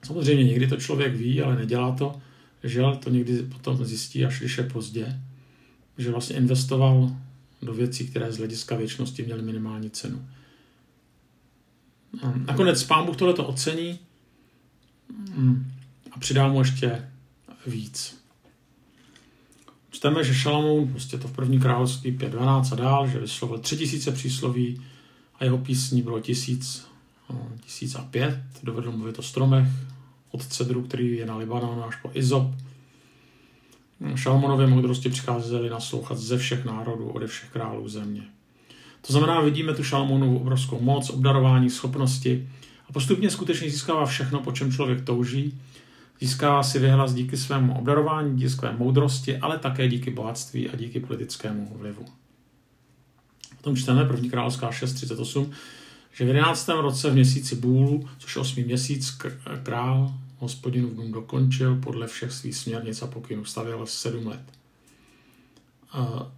Samozřejmě 0.04 0.44
někdy 0.44 0.68
to 0.68 0.78
člověk 0.78 1.16
ví, 1.16 1.42
ale 1.42 1.56
nedělá 1.56 1.96
to. 1.96 2.22
Žel 2.64 2.96
to 2.96 3.10
někdy 3.10 3.44
potom 3.44 3.86
zjistí, 3.86 4.26
až 4.26 4.40
když 4.40 4.58
je 4.58 4.64
pozdě, 4.64 5.20
že 5.98 6.12
vlastně 6.12 6.36
investoval 6.36 7.16
do 7.62 7.74
věcí, 7.74 8.08
které 8.08 8.32
z 8.32 8.38
hlediska 8.38 8.76
věčnosti 8.76 9.24
měly 9.24 9.42
minimální 9.42 9.90
cenu. 9.90 10.28
Nakonec 12.46 12.84
pán 12.84 13.06
Bůh 13.06 13.18
tohleto 13.18 13.48
ocení 13.48 14.00
mm, 15.36 15.72
a 16.12 16.20
přidá 16.20 16.48
mu 16.48 16.60
ještě 16.60 17.10
víc. 17.68 18.25
Čteme, 20.06 20.24
že 20.24 20.36
Šalamoun, 20.36 20.88
prostě 20.88 21.18
to 21.18 21.28
v 21.28 21.32
první 21.32 21.60
království 21.60 22.18
5.12 22.18 22.74
a 22.74 22.76
dál, 22.76 23.08
že 23.08 23.20
vyslovil 23.20 23.58
tři 23.58 23.78
tisíce 23.78 24.12
přísloví 24.12 24.82
a 25.40 25.44
jeho 25.44 25.58
písní 25.58 26.02
bylo 26.02 26.20
tisíc, 26.20 26.88
no, 27.30 27.48
tisíc 27.62 27.96
a 27.96 28.02
pět, 28.02 28.40
dovedl 28.64 28.92
mluvit 28.92 29.20
o 29.20 29.22
stromech, 29.22 29.68
od 30.32 30.46
cedru, 30.46 30.82
který 30.82 31.18
je 31.18 31.26
na 31.26 31.38
Libanonu 31.38 31.86
až 31.86 31.96
po 31.96 32.12
Izop. 32.14 32.52
Šalamonově 34.16 34.68
moudrosti 34.68 35.10
přicházeli 35.10 35.70
naslouchat 35.70 36.18
ze 36.18 36.38
všech 36.38 36.66
národů, 36.66 37.10
ode 37.10 37.28
všech 37.28 37.50
králů 37.50 37.90
země. 37.90 38.24
To 39.08 39.14
znamená, 39.14 39.42
vidíme 39.42 39.74
tu 39.74 39.84
Šalamonovu 39.84 40.40
obrovskou 40.40 40.80
moc, 40.80 41.10
obdarování, 41.10 41.70
schopnosti 41.70 42.50
a 42.90 42.94
postupně 42.94 43.30
skutečně 43.30 43.70
získává 43.70 44.06
všechno, 44.06 44.42
po 44.42 44.52
čem 44.52 44.72
člověk 44.72 45.06
touží. 45.06 45.60
Získává 46.20 46.64
si 46.64 46.80
vyhlas 46.80 47.14
díky 47.14 47.38
svému 47.38 47.78
obdarování, 47.78 48.38
díky 48.38 48.50
své 48.50 48.72
moudrosti, 48.78 49.38
ale 49.38 49.60
také 49.60 49.88
díky 49.88 50.12
bohatství 50.12 50.70
a 50.70 50.76
díky 50.76 51.00
politickému 51.00 51.78
vlivu. 51.78 52.06
Potom 53.58 53.76
čteme 53.76 54.08
1. 54.14 54.30
královská 54.30 54.70
6.38, 54.70 55.52
že 56.12 56.26
v 56.26 56.28
11. 56.28 56.68
roce 56.68 57.10
v 57.10 57.14
měsíci 57.14 57.56
Bůlu, 57.56 58.10
což 58.18 58.36
je 58.36 58.42
8. 58.42 58.64
měsíc, 58.64 59.18
král 59.64 60.14
hospodinův 60.38 60.96
dům 60.96 61.12
dokončil 61.12 61.76
podle 61.76 62.08
všech 62.08 62.32
svých 62.32 62.56
směrnic 62.56 63.02
a 63.02 63.08
pokynů. 63.08 63.46
Stavěl 63.46 63.86
7 63.86 64.28
let. 64.28 64.44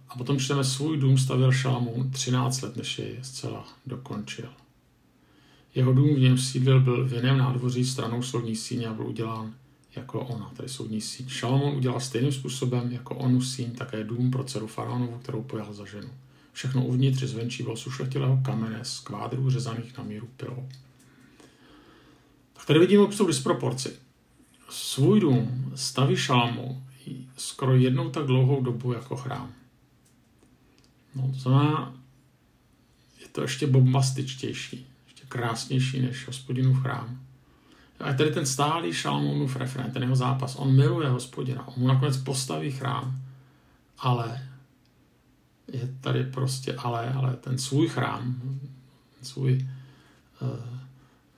A 0.08 0.16
potom 0.18 0.38
čteme, 0.38 0.64
svůj 0.64 0.96
dům 0.96 1.18
stavěl 1.18 1.52
Šalamún 1.52 2.10
13 2.10 2.60
let, 2.60 2.76
než 2.76 2.98
jej 2.98 3.18
zcela 3.22 3.68
dokončil. 3.86 4.48
Jeho 5.74 5.92
dům 5.92 6.14
v 6.14 6.18
něm 6.18 6.38
sídlil 6.38 6.80
byl 6.80 7.08
v 7.08 7.12
jiném 7.12 7.38
nádvoří 7.38 7.84
stranou 7.84 8.22
soudní 8.22 8.56
síně 8.56 8.86
a 8.86 8.92
byl 8.92 9.06
udělán 9.06 9.54
jako 9.98 10.20
ona, 10.20 10.52
tedy 10.56 10.68
soudní 10.68 11.00
síň. 11.00 11.28
Šalamón 11.28 11.76
udělal 11.76 12.00
stejným 12.00 12.32
způsobem 12.32 12.92
jako 12.92 13.14
onu 13.14 13.42
síň 13.42 13.70
také 13.70 14.04
dům 14.04 14.30
pro 14.30 14.44
dceru 14.44 14.66
faraonovu, 14.66 15.18
kterou 15.18 15.42
pojal 15.42 15.74
za 15.74 15.84
ženu. 15.84 16.10
Všechno 16.52 16.86
uvnitř 16.86 17.22
zvenčí 17.22 17.62
bylo 17.62 17.76
sušletilého 17.76 18.40
kamene 18.44 18.80
z 18.82 19.00
kvádrů 19.00 19.50
řezaných 19.50 19.98
na 19.98 20.04
míru 20.04 20.28
pilou. 20.36 20.68
Tak 22.52 22.66
tady 22.66 22.78
vidíme 22.78 23.02
určitou 23.02 23.26
disproporci. 23.26 23.92
Svůj 24.70 25.20
dům 25.20 25.72
staví 25.74 26.16
Šalamu 26.16 26.82
skoro 27.36 27.76
jednou 27.76 28.10
tak 28.10 28.26
dlouhou 28.26 28.62
dobu 28.62 28.92
jako 28.92 29.16
chrám. 29.16 29.52
No, 31.14 31.32
to 31.32 31.38
znamená, 31.38 31.94
je 33.20 33.28
to 33.28 33.42
ještě 33.42 33.66
bombastičtější, 33.66 34.86
ještě 35.06 35.26
krásnější 35.28 36.00
než 36.00 36.26
hospodinův 36.26 36.82
chrám. 36.82 37.27
A 38.00 38.08
je 38.08 38.14
tady 38.14 38.30
ten 38.30 38.46
stálý 38.46 38.92
Šalamounův 38.92 39.56
refrén, 39.56 39.92
ten 39.92 40.02
jeho 40.02 40.16
zápas. 40.16 40.56
On 40.56 40.76
miluje 40.76 41.08
hospodina, 41.08 41.68
on 41.68 41.74
mu 41.76 41.88
nakonec 41.88 42.16
postaví 42.16 42.70
chrám, 42.70 43.22
ale 43.98 44.48
je 45.72 45.94
tady 46.00 46.24
prostě 46.24 46.74
ale, 46.74 47.12
ale 47.12 47.36
ten 47.36 47.58
svůj 47.58 47.88
chrám, 47.88 48.40
ten 49.14 49.24
svůj, 49.24 49.68
eh, 50.42 50.78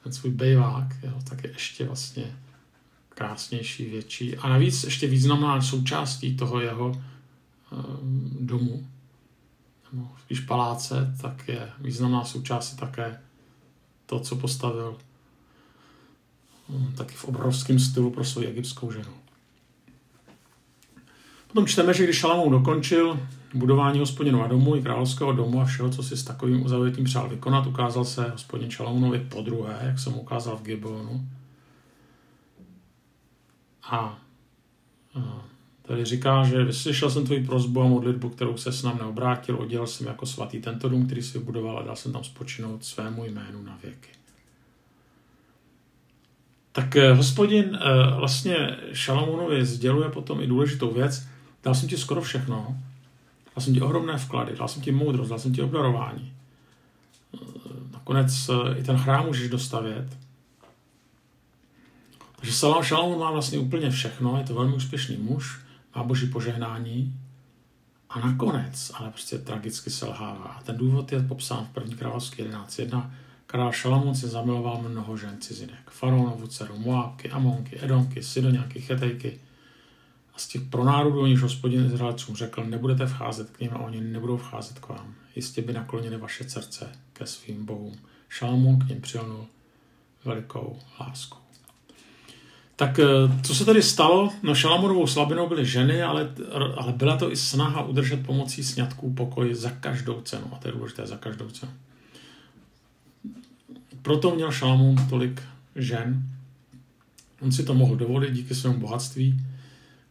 ten 0.02 0.12
svůj 0.12 0.33
bejvák, 0.33 0.87
jo, 1.02 1.12
tak 1.29 1.45
je 1.45 1.50
ještě 1.50 1.85
vlastně 1.87 2.37
krásnější, 3.09 3.90
větší 3.90 4.37
a 4.37 4.49
navíc 4.49 4.85
ještě 4.85 5.07
významná 5.07 5.61
součástí 5.61 6.37
toho 6.37 6.61
jeho 6.61 6.93
eh, 6.95 7.76
domu, 8.40 8.87
nebo 9.93 10.11
spíš 10.23 10.40
paláce, 10.40 11.17
tak 11.23 11.49
je 11.49 11.71
významná 11.79 12.25
součástí 12.25 12.76
také 12.76 13.21
to, 14.07 14.21
co 14.21 14.37
postavil 14.37 14.99
taky 16.97 17.15
v 17.15 17.25
obrovském 17.25 17.79
stylu 17.79 18.11
pro 18.11 18.25
svou 18.25 18.43
egyptskou 18.43 18.93
ženu. 18.93 19.12
Potom 21.47 21.67
čteme, 21.67 21.95
že 21.95 22.05
když 22.05 22.17
Šalamou 22.17 22.50
dokončil 22.50 23.21
budování 23.55 23.99
hospodinova 23.99 24.47
domu 24.47 24.77
i 24.77 24.83
královského 24.83 25.33
domu 25.33 25.61
a 25.61 25.65
všeho, 25.65 25.91
co 25.91 26.03
si 26.03 26.17
s 26.17 26.25
takovým 26.25 26.65
uzavřetím 26.65 27.05
přál 27.05 27.29
vykonat, 27.29 27.67
ukázal 27.67 28.05
se 28.05 28.29
hospodin 28.29 28.71
Šalamounovi 28.71 29.19
po 29.19 29.43
druhé, 29.43 29.79
jak 29.83 29.99
jsem 29.99 30.15
ukázal 30.15 30.57
v 30.57 30.62
Gibeonu, 30.62 31.29
a 33.83 34.19
tady 35.83 36.05
říká, 36.05 36.45
že 36.45 36.65
vyslyšel 36.65 37.11
jsem 37.11 37.25
tvoji 37.25 37.45
prozbu 37.45 37.83
a 37.83 37.87
modlitbu, 37.87 38.29
kterou 38.29 38.57
se 38.57 38.73
s 38.73 38.83
nám 38.83 38.99
neobrátil, 38.99 39.57
oddělal 39.57 39.87
jsem 39.87 40.07
jako 40.07 40.27
svatý 40.27 40.61
tento 40.61 40.89
dům, 40.89 41.07
který 41.07 41.23
si 41.23 41.39
vybudoval 41.39 41.79
a 41.79 41.83
dal 41.83 41.97
jsem 41.97 42.12
tam 42.12 42.25
spočinout 42.25 42.85
svému 42.85 43.25
jménu 43.25 43.62
na 43.62 43.79
věky. 43.83 44.20
Tak 46.73 46.97
eh, 46.97 47.12
hospodin 47.12 47.79
eh, 47.81 48.15
vlastně 48.17 48.77
Šalamunovi 48.93 49.65
sděluje 49.67 50.09
potom 50.09 50.41
i 50.41 50.47
důležitou 50.47 50.93
věc. 50.93 51.27
Dal 51.65 51.75
jsem 51.75 51.89
ti 51.89 51.97
skoro 51.97 52.21
všechno. 52.21 52.77
Dal 53.57 53.65
jsem 53.65 53.75
ti 53.75 53.81
ohromné 53.81 54.19
vklady, 54.19 54.57
dal 54.57 54.69
jsem 54.69 54.83
ti 54.83 54.93
moudrost, 54.93 55.31
dal 55.31 55.39
jsem 55.39 55.55
ti 55.55 55.62
obdarování. 55.62 56.33
Eh, 57.35 57.39
nakonec 57.93 58.50
i 58.77 58.83
ten 58.83 58.99
chrám 58.99 59.27
můžeš 59.27 59.49
dostavět. 59.49 60.17
Takže 62.37 62.53
Šalamun 62.83 63.19
má 63.19 63.31
vlastně 63.31 63.59
úplně 63.59 63.91
všechno, 63.91 64.39
je 64.39 64.45
to 64.45 64.55
velmi 64.55 64.75
úspěšný 64.75 65.17
muž, 65.17 65.61
má 65.97 66.03
boží 66.03 66.27
požehnání 66.27 67.15
a 68.11 68.21
nakonec, 68.21 68.93
ale 68.95 69.11
prostě 69.11 69.39
tragicky 69.39 69.91
selhává. 69.91 70.45
A 70.45 70.62
ten 70.62 70.77
důvod 70.77 71.12
je 71.12 71.23
popsán 71.23 71.65
v 71.65 71.75
první 71.75 71.95
královské 71.95 72.45
11.1. 72.45 73.11
Král 73.50 73.73
Šalamun 73.73 74.14
si 74.14 74.28
zamiloval 74.28 74.83
mnoho 74.88 75.16
žen 75.16 75.40
cizinek. 75.40 75.90
Faraonovu 75.90 76.47
dceru, 76.47 76.78
Moabky, 76.78 77.30
Amonky, 77.30 77.78
Edomky, 77.80 78.23
Sidoňáky, 78.23 78.80
Chetejky. 78.80 79.40
A 80.35 80.38
z 80.38 80.49
těch 80.49 80.62
pronárodů, 80.62 81.21
o 81.21 81.26
nich 81.26 81.38
hospodin 81.38 81.87
Izraelcům 81.87 82.37
řekl, 82.37 82.64
nebudete 82.64 83.07
vcházet 83.07 83.50
k 83.50 83.61
ním 83.61 83.71
a 83.75 83.78
oni 83.78 84.00
nebudou 84.00 84.37
vcházet 84.37 84.78
k 84.78 84.88
vám. 84.88 85.14
Jistě 85.37 85.62
by 85.62 85.73
naklonili 85.73 86.16
vaše 86.16 86.50
srdce 86.50 86.92
ke 87.12 87.26
svým 87.26 87.66
bohům. 87.66 87.95
Šalamun 88.28 88.78
k 88.78 88.88
ním 88.88 89.00
přilnul 89.00 89.47
velikou 90.25 90.78
láskou. 91.00 91.38
Tak 92.76 92.99
eh, 92.99 93.04
co 93.42 93.54
se 93.54 93.64
tady 93.64 93.83
stalo? 93.83 94.30
No 94.42 94.54
Šalamonovou 94.54 95.07
slabinou 95.07 95.49
byly 95.49 95.66
ženy, 95.66 96.02
ale, 96.02 96.35
ale 96.76 96.92
byla 96.92 97.16
to 97.16 97.33
i 97.33 97.37
snaha 97.37 97.83
udržet 97.83 98.26
pomocí 98.26 98.64
sňatků 98.64 99.14
pokoj 99.14 99.54
za 99.54 99.71
každou 99.71 100.21
cenu. 100.21 100.45
A 100.52 100.59
to 100.59 100.69
je 100.69 100.73
důležité, 100.73 101.07
za 101.07 101.16
každou 101.16 101.49
cenu. 101.49 101.73
Proto 104.11 104.35
měl 104.35 104.52
Šalamún 104.52 105.09
tolik 105.09 105.43
žen. 105.76 106.23
On 107.40 107.52
si 107.52 107.64
to 107.64 107.75
mohl 107.75 107.97
dovolit 107.97 108.33
díky 108.33 108.55
svému 108.55 108.81
bohatství, 108.81 109.47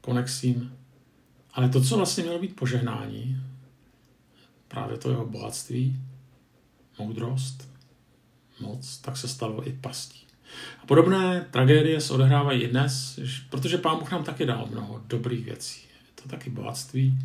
konexím. 0.01 0.73
Ale 1.53 1.69
to, 1.69 1.81
co 1.81 1.97
vlastně 1.97 2.23
mělo 2.23 2.39
být 2.39 2.55
požehnání, 2.55 3.37
právě 4.67 4.97
to 4.97 5.09
jeho 5.09 5.25
bohatství, 5.25 5.99
moudrost, 6.99 7.71
moc, 8.59 8.97
tak 8.97 9.17
se 9.17 9.27
stalo 9.27 9.67
i 9.67 9.73
pastí. 9.73 10.27
A 10.83 10.85
podobné 10.85 11.47
tragédie 11.51 12.01
se 12.01 12.13
odehrávají 12.13 12.61
i 12.61 12.67
dnes, 12.67 13.19
protože 13.49 13.77
Pán 13.77 13.99
Bůh 13.99 14.11
nám 14.11 14.23
taky 14.23 14.45
dal 14.45 14.67
mnoho 14.71 15.03
dobrých 15.07 15.45
věcí. 15.45 15.81
Je 15.81 16.23
to 16.23 16.29
taky 16.29 16.49
bohatství, 16.49 17.17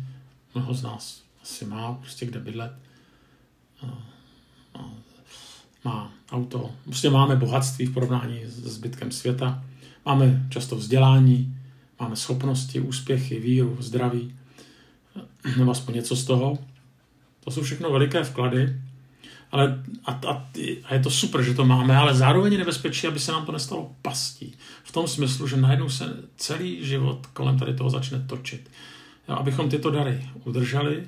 mnoho 0.55 0.73
z 0.73 0.83
nás 0.83 1.23
asi 1.41 1.65
má 1.65 1.93
prostě 1.93 2.25
kde 2.25 2.39
bydlet, 2.39 2.71
má 5.85 6.11
auto. 6.31 6.71
Prostě 6.83 7.09
máme 7.09 7.35
bohatství 7.35 7.85
v 7.85 7.93
porovnání 7.93 8.41
s 8.45 8.53
zbytkem 8.53 9.11
světa. 9.11 9.63
Máme 10.05 10.47
často 10.49 10.75
vzdělání, 10.75 11.57
máme 11.99 12.15
schopnosti, 12.15 12.79
úspěchy, 12.79 13.39
víru, 13.39 13.77
zdraví, 13.79 14.35
nebo 15.57 15.71
aspoň 15.71 15.95
něco 15.95 16.15
z 16.15 16.25
toho. 16.25 16.57
To 17.39 17.51
jsou 17.51 17.61
všechno 17.61 17.91
veliké 17.91 18.23
vklady, 18.23 18.81
ale 19.51 19.83
a, 20.05 20.11
a, 20.11 20.47
a 20.83 20.93
je 20.93 20.99
to 20.99 21.09
super, 21.09 21.43
že 21.43 21.53
to 21.53 21.65
máme, 21.65 21.97
ale 21.97 22.15
zároveň 22.15 22.51
je 22.51 22.59
nebezpečí, 22.59 23.07
aby 23.07 23.19
se 23.19 23.31
nám 23.31 23.45
to 23.45 23.51
nestalo 23.51 23.91
pastí. 24.01 24.53
V 24.83 24.91
tom 24.91 25.07
smyslu, 25.07 25.47
že 25.47 25.57
najednou 25.57 25.89
se 25.89 26.17
celý 26.37 26.85
život 26.85 27.27
kolem 27.27 27.59
tady 27.59 27.73
toho 27.73 27.89
začne 27.89 28.19
točit. 28.19 28.71
Jo, 29.29 29.35
abychom 29.35 29.69
tyto 29.69 29.91
dary 29.91 30.29
udrželi 30.43 31.07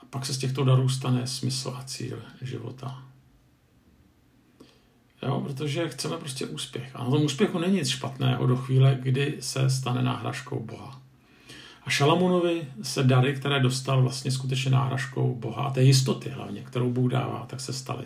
a 0.00 0.04
pak 0.10 0.26
se 0.26 0.34
z 0.34 0.38
těchto 0.38 0.64
darů 0.64 0.88
stane 0.88 1.26
smysl 1.26 1.74
a 1.76 1.82
cíl 1.84 2.18
života. 2.42 3.02
Jo, 5.26 5.40
protože 5.40 5.88
chceme 5.88 6.16
prostě 6.16 6.46
úspěch. 6.46 6.90
A 6.94 7.04
na 7.04 7.10
tom 7.10 7.22
úspěchu 7.22 7.58
není 7.58 7.74
nic 7.76 7.88
špatného 7.88 8.46
do 8.46 8.56
chvíle, 8.56 8.98
kdy 9.02 9.36
se 9.40 9.70
stane 9.70 10.02
náhražkou 10.02 10.60
Boha. 10.60 11.00
A 11.82 11.90
Šalamunovi 11.90 12.62
se 12.82 13.02
dary, 13.02 13.34
které 13.34 13.60
dostal 13.60 14.02
vlastně 14.02 14.30
skutečně 14.30 14.70
náhražkou 14.70 15.34
Boha, 15.34 15.64
a 15.64 15.70
té 15.70 15.82
jistoty 15.82 16.30
hlavně, 16.30 16.62
kterou 16.62 16.90
Bůh 16.90 17.10
dává, 17.10 17.46
tak 17.48 17.60
se 17.60 17.72
staly. 17.72 18.04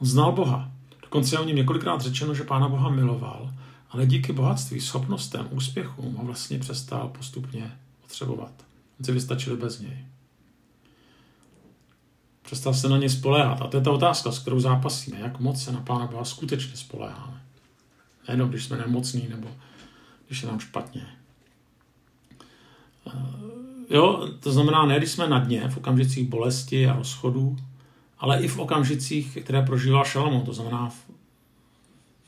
On 0.00 0.08
znal 0.08 0.32
Boha. 0.32 0.70
Dokonce 1.02 1.34
je 1.34 1.38
o 1.40 1.44
něm 1.44 1.56
několikrát 1.56 2.00
řečeno, 2.00 2.34
že 2.34 2.44
Pána 2.44 2.68
Boha 2.68 2.90
miloval, 2.90 3.52
ale 3.90 4.06
díky 4.06 4.32
bohatství, 4.32 4.80
schopnostem, 4.80 5.48
úspěchům 5.50 6.14
ho 6.14 6.24
vlastně 6.24 6.58
přestal 6.58 7.08
postupně 7.08 7.72
potřebovat. 8.02 8.52
On 9.00 9.04
si 9.04 9.12
vystačili 9.12 9.56
bez 9.56 9.80
něj. 9.80 10.06
Přestal 12.46 12.74
se 12.74 12.88
na 12.88 12.98
ně 12.98 13.10
spoléhat. 13.10 13.62
A 13.62 13.66
to 13.66 13.76
je 13.76 13.82
ta 13.82 13.90
otázka, 13.90 14.32
s 14.32 14.38
kterou 14.38 14.60
zápasíme. 14.60 15.20
Jak 15.20 15.40
moc 15.40 15.64
se 15.64 15.72
na 15.72 15.80
Pána 15.80 16.06
Boha 16.06 16.24
skutečně 16.24 16.76
spoléháme. 16.76 17.42
Nejenom, 18.28 18.48
když 18.48 18.64
jsme 18.64 18.76
nemocní 18.76 19.28
nebo 19.28 19.48
když 20.26 20.42
je 20.42 20.48
nám 20.48 20.60
špatně. 20.60 21.06
Eh, 23.06 23.12
jo, 23.90 24.28
to 24.40 24.52
znamená, 24.52 24.86
ne 24.86 24.98
když 24.98 25.10
jsme 25.10 25.28
na 25.28 25.38
dně, 25.38 25.68
v 25.68 25.76
okamžicích 25.76 26.28
bolesti 26.28 26.86
a 26.86 26.96
rozchodu, 26.96 27.56
ale 28.18 28.42
i 28.42 28.48
v 28.48 28.58
okamžicích, 28.58 29.38
které 29.44 29.62
prožívá 29.62 30.04
Šalamon, 30.04 30.42
to 30.42 30.52
znamená 30.52 30.88
v, 30.88 31.10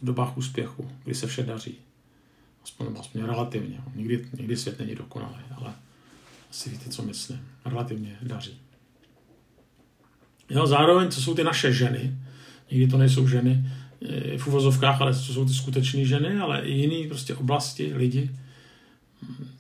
v 0.00 0.04
dobách 0.04 0.36
úspěchu, 0.36 0.90
kdy 1.04 1.14
se 1.14 1.26
vše 1.26 1.42
daří. 1.42 1.74
Aspoň, 2.64 2.86
aspoň 3.00 3.22
relativně. 3.22 3.80
Nikdy, 3.94 4.28
nikdy 4.38 4.56
svět 4.56 4.78
není 4.78 4.94
dokonalý, 4.94 5.42
ale 5.56 5.72
asi 6.50 6.70
víte, 6.70 6.90
co 6.90 7.02
myslím. 7.02 7.48
Relativně 7.64 8.18
daří. 8.22 8.60
Jo, 10.50 10.66
zároveň, 10.66 11.10
co 11.10 11.22
jsou 11.22 11.34
ty 11.34 11.44
naše 11.44 11.72
ženy, 11.72 12.14
nikdy 12.70 12.86
to 12.88 12.98
nejsou 12.98 13.28
ženy 13.28 13.64
eh, 14.08 14.38
v 14.38 14.46
uvozovkách, 14.46 15.00
ale 15.00 15.14
co 15.14 15.32
jsou 15.32 15.44
ty 15.44 15.52
skutečné 15.52 16.04
ženy, 16.04 16.38
ale 16.38 16.60
i 16.60 16.72
jiné 16.72 17.08
prostě 17.08 17.34
oblasti, 17.34 17.94
lidi, 17.94 18.30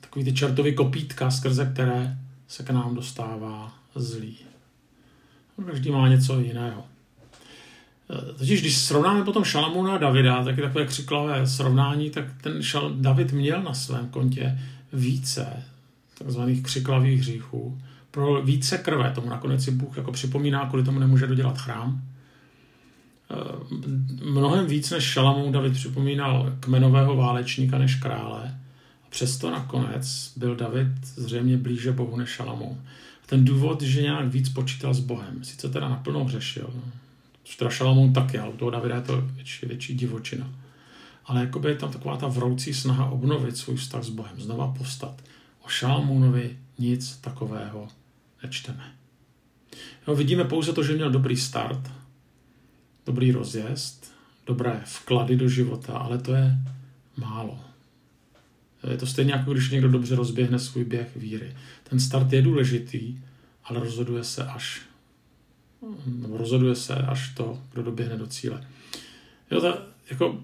takový 0.00 0.24
ty 0.24 0.32
čertový 0.32 0.74
kopítka, 0.74 1.30
skrze 1.30 1.70
které 1.72 2.18
se 2.48 2.62
k 2.62 2.70
nám 2.70 2.94
dostává 2.94 3.74
zlý. 3.94 4.36
Každý 5.66 5.90
má 5.90 6.08
něco 6.08 6.40
jiného. 6.40 6.84
Eh, 8.10 8.32
totiž, 8.38 8.60
když 8.60 8.78
srovnáme 8.78 9.24
potom 9.24 9.44
Šalamuna 9.44 9.94
a 9.94 9.98
Davida, 9.98 10.44
tak 10.44 10.56
je 10.56 10.62
takové 10.62 10.86
křiklavé 10.86 11.46
srovnání, 11.46 12.10
tak 12.10 12.24
ten 12.42 12.62
šal, 12.62 12.90
David 12.94 13.32
měl 13.32 13.62
na 13.62 13.74
svém 13.74 14.08
kontě 14.08 14.58
více 14.92 15.62
takzvaných 16.18 16.62
křiklavých 16.62 17.20
hříchů, 17.20 17.80
pro 18.18 18.42
více 18.42 18.78
krve. 18.78 19.10
Tomu 19.14 19.30
nakonec 19.30 19.64
si 19.64 19.70
Bůh 19.70 19.96
jako 19.96 20.12
připomíná, 20.12 20.66
kvůli 20.66 20.84
tomu 20.84 20.98
nemůže 20.98 21.26
dodělat 21.26 21.58
chrám. 21.58 22.02
Eh, 23.30 23.74
mnohem 24.24 24.66
víc 24.66 24.90
než 24.90 25.04
Šalamou 25.04 25.52
David 25.52 25.72
připomínal 25.72 26.52
kmenového 26.60 27.16
válečníka 27.16 27.78
než 27.78 27.94
krále. 27.94 28.58
A 29.04 29.06
přesto 29.08 29.50
nakonec 29.50 30.32
byl 30.36 30.56
David 30.56 30.88
zřejmě 31.02 31.56
blíže 31.56 31.92
Bohu 31.92 32.16
než 32.16 32.28
Šalamou. 32.28 32.78
Ten 33.26 33.44
důvod, 33.44 33.82
že 33.82 34.02
nějak 34.02 34.28
víc 34.28 34.48
počítal 34.48 34.94
s 34.94 35.00
Bohem. 35.00 35.44
Sice 35.44 35.68
teda 35.68 35.88
naplno 35.88 36.24
hřešil, 36.24 36.70
což 37.44 37.56
teda 37.56 37.70
Šalamoun 37.70 38.12
taky, 38.12 38.38
ale 38.38 38.50
u 38.50 38.56
toho 38.56 38.70
Davida 38.70 38.96
je 38.96 39.02
to 39.02 39.20
větší, 39.20 39.66
větší 39.66 39.94
divočina. 39.94 40.50
Ale 41.24 41.40
jakoby 41.40 41.68
je 41.68 41.74
tam 41.74 41.92
taková 41.92 42.16
ta 42.16 42.28
vroucí 42.28 42.74
snaha 42.74 43.06
obnovit 43.10 43.56
svůj 43.56 43.76
vztah 43.76 44.02
s 44.02 44.10
Bohem, 44.10 44.40
znova 44.40 44.74
povstat. 44.78 45.22
O 45.64 45.68
Šalamounovi 45.68 46.56
nic 46.78 47.16
takového 47.16 47.88
nečteme. 48.42 48.92
Jo, 50.08 50.14
vidíme 50.14 50.44
pouze 50.44 50.72
to, 50.72 50.82
že 50.82 50.94
měl 50.94 51.10
dobrý 51.10 51.36
start, 51.36 51.90
dobrý 53.06 53.32
rozjezd, 53.32 54.12
dobré 54.46 54.82
vklady 54.84 55.36
do 55.36 55.48
života, 55.48 55.92
ale 55.92 56.18
to 56.18 56.34
je 56.34 56.58
málo. 57.16 57.60
Je 58.90 58.96
to 58.96 59.06
stejně 59.06 59.32
jako 59.32 59.52
když 59.52 59.70
někdo 59.70 59.88
dobře 59.88 60.16
rozběhne 60.16 60.58
svůj 60.58 60.84
běh 60.84 61.16
víry. 61.16 61.56
Ten 61.90 62.00
start 62.00 62.32
je 62.32 62.42
důležitý, 62.42 63.20
ale 63.64 63.80
rozhoduje 63.80 64.24
se 64.24 64.44
až 64.44 64.88
rozhoduje 66.32 66.74
se 66.74 66.94
až 66.94 67.34
to, 67.34 67.58
kdo 67.72 67.82
doběhne 67.82 68.16
do 68.16 68.26
cíle. 68.26 68.66
Jo, 69.50 69.60
ta, 69.60 69.78
jako, 70.10 70.40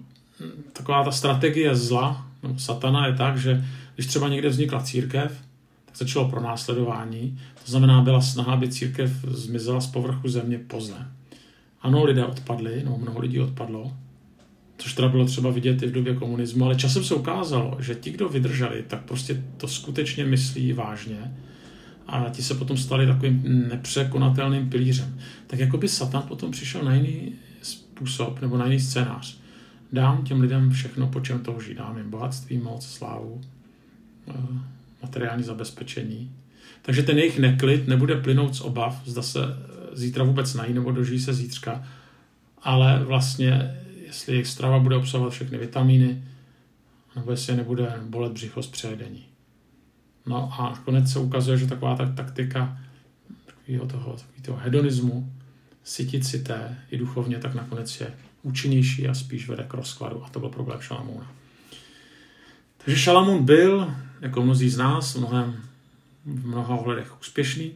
taková 0.73 1.03
ta 1.03 1.11
strategie 1.11 1.75
zla, 1.75 2.27
no, 2.43 2.59
satana 2.59 3.07
je 3.07 3.13
tak, 3.13 3.37
že 3.37 3.65
když 3.95 4.07
třeba 4.07 4.29
někde 4.29 4.49
vznikla 4.49 4.83
církev, 4.83 5.41
začalo 5.97 6.29
pronásledování, 6.29 7.39
to 7.65 7.71
znamená, 7.71 8.01
byla 8.01 8.21
snaha, 8.21 8.53
aby 8.53 8.69
církev 8.69 9.11
zmizela 9.27 9.81
z 9.81 9.87
povrchu 9.87 10.27
země 10.27 10.57
pozle. 10.57 11.07
Ano, 11.81 12.03
lidé 12.03 12.25
odpadli, 12.25 12.83
no 12.85 12.97
mnoho 12.97 13.19
lidí 13.19 13.39
odpadlo, 13.39 13.93
což 14.77 14.93
teda 14.93 15.07
bylo 15.07 15.25
třeba 15.25 15.49
vidět 15.51 15.83
i 15.83 15.87
v 15.87 15.91
době 15.91 16.15
komunismu, 16.15 16.65
ale 16.65 16.75
časem 16.75 17.03
se 17.03 17.15
ukázalo, 17.15 17.77
že 17.79 17.95
ti, 17.95 18.11
kdo 18.11 18.29
vydrželi, 18.29 18.83
tak 18.87 19.03
prostě 19.03 19.43
to 19.57 19.67
skutečně 19.67 20.25
myslí 20.25 20.73
vážně 20.73 21.33
a 22.07 22.29
ti 22.29 22.43
se 22.43 22.53
potom 22.53 22.77
stali 22.77 23.07
takovým 23.07 23.67
nepřekonatelným 23.69 24.69
pilířem. 24.69 25.19
Tak 25.47 25.59
jako 25.59 25.77
by 25.77 25.87
Satan 25.87 26.23
potom 26.27 26.51
přišel 26.51 26.83
na 26.83 26.95
jiný 26.95 27.33
způsob 27.61 28.41
nebo 28.41 28.57
na 28.57 28.65
jiný 28.65 28.79
scénář. 28.79 29.37
Dám 29.93 30.23
těm 30.23 30.41
lidem 30.41 30.69
všechno, 30.69 31.07
po 31.07 31.19
čem 31.19 31.39
touží. 31.39 31.73
Dám 31.73 31.97
jim 31.97 32.09
bohatství, 32.09 32.57
moc, 32.57 32.85
slávu, 32.85 33.41
eh, 34.27 34.33
materiální 35.05 35.43
zabezpečení, 35.43 36.31
takže 36.81 37.03
ten 37.03 37.17
jejich 37.17 37.39
neklid 37.39 37.87
nebude 37.87 38.15
plynout 38.15 38.55
z 38.55 38.61
obav, 38.61 39.01
zda 39.05 39.21
se 39.21 39.39
zítra 39.93 40.23
vůbec 40.23 40.53
nají 40.53 40.73
nebo 40.73 40.91
dožijí 40.91 41.19
se 41.19 41.33
zítřka, 41.33 41.87
ale 42.61 43.03
vlastně, 43.03 43.81
jestli 44.05 44.33
jejich 44.33 44.47
strava 44.47 44.79
bude 44.79 44.95
obsahovat 44.95 45.33
všechny 45.33 45.57
vitamíny, 45.57 46.23
nebo 47.15 47.31
jestli 47.31 47.53
je 47.53 47.57
nebude 47.57 47.93
bolet 48.09 48.31
břicho 48.31 48.63
z 48.63 48.67
přejedení. 48.67 49.25
No 50.25 50.53
a 50.53 50.69
nakonec 50.69 51.11
se 51.11 51.19
ukazuje, 51.19 51.57
že 51.57 51.67
taková 51.67 51.95
ta 51.95 52.05
taktika 52.05 52.77
takového 53.45 53.85
toho, 53.85 54.13
takový 54.13 54.41
toho 54.41 54.57
hedonismu, 54.57 55.33
sytit 55.83 56.25
si 56.25 56.43
té 56.43 56.77
i 56.91 56.97
duchovně, 56.97 57.37
tak 57.37 57.55
nakonec 57.55 58.01
je 58.01 58.07
účinnější 58.43 59.07
a 59.07 59.13
spíš 59.13 59.49
vede 59.49 59.65
k 59.67 59.73
rozkladu. 59.73 60.25
A 60.25 60.29
to 60.29 60.39
byl 60.39 60.49
problém 60.49 60.81
Šalamouna. 60.81 61.31
Takže 62.85 63.01
Šalamun 63.01 63.45
byl, 63.45 63.95
jako 64.21 64.41
mnozí 64.41 64.69
z 64.69 64.77
nás, 64.77 65.15
mnohem 65.15 65.63
v 66.25 66.47
mnoha 66.47 66.75
ohledech 66.75 67.19
úspěšný, 67.21 67.73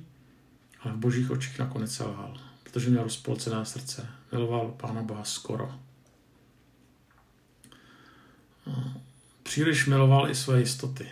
ale 0.82 0.94
v 0.94 0.98
božích 0.98 1.32
očích 1.32 1.60
nakonec 1.60 1.96
selhal, 1.96 2.38
protože 2.64 2.90
měl 2.90 3.04
rozpolcené 3.04 3.66
srdce. 3.66 4.08
Miloval 4.32 4.74
Pána 4.82 5.04
Boha 5.04 5.24
skoro. 5.24 5.72
Příliš 9.44 9.86
miloval 9.86 10.30
i 10.30 10.36
své 10.36 10.60
jistoty. 10.60 11.06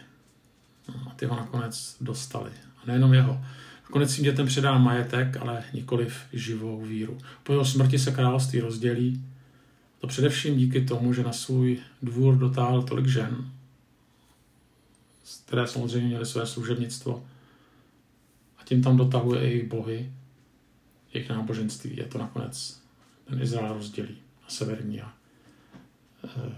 A 1.09 1.13
ty 1.15 1.25
ho 1.25 1.35
nakonec 1.35 1.97
dostali. 2.01 2.51
A 2.83 2.87
nejenom 2.87 3.13
jeho. 3.13 3.45
Nakonec 3.83 4.11
svým 4.11 4.23
dětem 4.23 4.47
předá 4.47 4.77
majetek, 4.77 5.37
ale 5.37 5.63
nikoliv 5.73 6.17
živou 6.33 6.85
víru. 6.85 7.17
Po 7.43 7.53
jeho 7.53 7.65
smrti 7.65 7.99
se 7.99 8.11
království 8.11 8.59
rozdělí. 8.59 9.25
To 9.99 10.07
především 10.07 10.57
díky 10.57 10.85
tomu, 10.85 11.13
že 11.13 11.23
na 11.23 11.33
svůj 11.33 11.79
dvůr 12.01 12.37
dotáhl 12.37 12.81
tolik 12.83 13.05
žen, 13.05 13.51
které 15.45 15.67
samozřejmě 15.67 16.07
měly 16.07 16.25
své 16.25 16.47
služebnictvo. 16.47 17.25
A 18.57 18.63
tím 18.63 18.83
tam 18.83 18.97
dotahuje 18.97 19.51
i 19.51 19.67
bohy, 19.67 20.11
jejich 21.13 21.29
náboženství. 21.29 21.97
Je 21.97 22.05
to 22.05 22.17
nakonec 22.17 22.81
ten 23.25 23.41
Izrael 23.41 23.73
rozdělí 23.73 24.17
na 24.43 24.49
severní 24.49 25.01
a, 25.01 25.13
eh, 26.23 26.51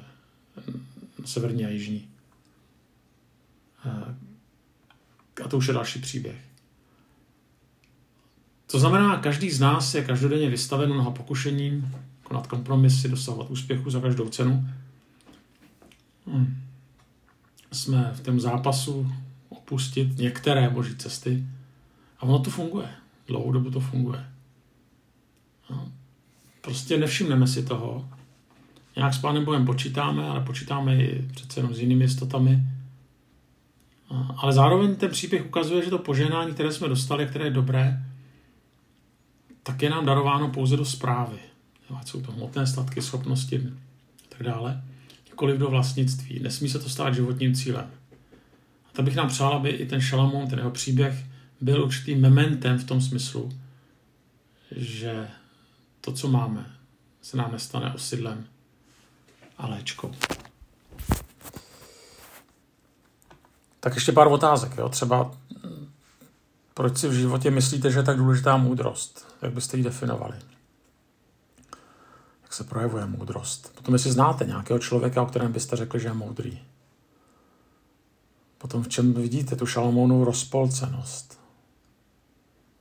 na 1.19 1.25
severní 1.25 1.65
a 1.65 1.69
jižní. 1.69 2.09
Eh, 3.85 4.15
a 5.43 5.47
to 5.47 5.57
už 5.57 5.67
je 5.67 5.73
další 5.73 5.99
příběh. 5.99 6.49
To 8.71 8.79
znamená, 8.79 9.17
každý 9.17 9.51
z 9.51 9.59
nás 9.59 9.95
je 9.95 10.03
každodenně 10.03 10.49
vystaven 10.49 10.93
mnoha 10.93 11.11
pokušením, 11.11 11.95
konat 12.23 12.47
kompromisy, 12.47 13.09
dosahovat 13.09 13.49
úspěchu 13.49 13.89
za 13.89 14.01
každou 14.01 14.29
cenu. 14.29 14.69
Hmm. 16.27 16.68
Jsme 17.79 18.11
v 18.13 18.21
tom 18.21 18.39
zápasu 18.39 19.11
opustit 19.49 20.17
některé 20.17 20.69
boží 20.69 20.95
cesty 20.95 21.43
a 22.19 22.23
ono 22.23 22.39
to 22.39 22.49
funguje. 22.49 22.89
Dlouhou 23.27 23.51
dobu 23.51 23.71
to 23.71 23.79
funguje. 23.79 24.25
No. 25.69 25.91
Prostě 26.61 26.97
nevšimneme 26.97 27.47
si 27.47 27.63
toho. 27.63 28.09
Nějak 28.95 29.13
s 29.13 29.17
Pánem 29.17 29.45
Bohem 29.45 29.65
počítáme, 29.65 30.27
ale 30.27 30.41
počítáme 30.41 30.95
i 30.95 31.27
přece 31.31 31.59
jenom 31.59 31.73
s 31.73 31.79
jinými 31.79 32.03
jistotami. 32.03 32.63
Ale 34.37 34.53
zároveň 34.53 34.95
ten 34.95 35.11
příběh 35.11 35.45
ukazuje, 35.45 35.83
že 35.83 35.89
to 35.89 35.99
poženání, 35.99 36.53
které 36.53 36.71
jsme 36.71 36.87
dostali, 36.87 37.25
které 37.25 37.45
je 37.45 37.51
dobré, 37.51 38.03
tak 39.63 39.81
je 39.81 39.89
nám 39.89 40.05
darováno 40.05 40.49
pouze 40.49 40.77
do 40.77 40.85
zprávy. 40.85 41.39
Ať 41.99 42.07
jsou 42.07 42.21
to 42.21 42.31
hmotné 42.31 42.67
statky, 42.67 43.01
schopnosti 43.01 43.57
a 43.57 44.29
tak 44.29 44.43
dále. 44.43 44.83
Nikoliv 45.39 45.57
do 45.57 45.69
vlastnictví. 45.69 46.39
Nesmí 46.39 46.69
se 46.69 46.79
to 46.79 46.89
stát 46.89 47.15
životním 47.15 47.55
cílem. 47.55 47.91
A 48.85 48.89
tak 48.91 49.05
bych 49.05 49.15
nám 49.15 49.27
přál, 49.27 49.53
aby 49.53 49.69
i 49.69 49.85
ten 49.85 50.01
Šalamón, 50.01 50.47
ten 50.47 50.59
jeho 50.59 50.71
příběh, 50.71 51.25
byl 51.61 51.83
určitým 51.83 52.21
mementem 52.21 52.77
v 52.77 52.83
tom 52.83 53.01
smyslu, 53.01 53.51
že 54.75 55.27
to, 56.01 56.11
co 56.11 56.27
máme, 56.27 56.71
se 57.21 57.37
nám 57.37 57.51
nestane 57.51 57.93
osidlem 57.93 58.45
a 59.57 59.67
léčkou. 59.67 60.11
Tak 63.79 63.95
ještě 63.95 64.11
pár 64.11 64.27
otázek. 64.27 64.77
Jo? 64.77 64.89
Třeba 64.89 65.31
proč 66.73 66.97
si 66.97 67.07
v 67.07 67.13
životě 67.13 67.51
myslíte, 67.51 67.91
že 67.91 67.99
je 67.99 68.03
tak 68.03 68.17
důležitá 68.17 68.57
moudrost? 68.57 69.35
Jak 69.41 69.53
byste 69.53 69.77
ji 69.77 69.83
definovali? 69.83 70.35
Jak 72.49 72.53
se 72.53 72.63
projevuje 72.63 73.05
moudrost? 73.05 73.75
Potom, 73.75 73.93
jestli 73.93 74.11
znáte 74.11 74.45
nějakého 74.45 74.79
člověka, 74.79 75.21
o 75.21 75.25
kterém 75.25 75.51
byste 75.51 75.75
řekli, 75.75 75.99
že 75.99 76.07
je 76.07 76.13
moudrý. 76.13 76.59
Potom 78.57 78.83
v 78.83 78.87
čem 78.87 79.13
vidíte 79.13 79.55
tu 79.55 79.65
šalomounou 79.65 80.23
rozpolcenost? 80.23 81.39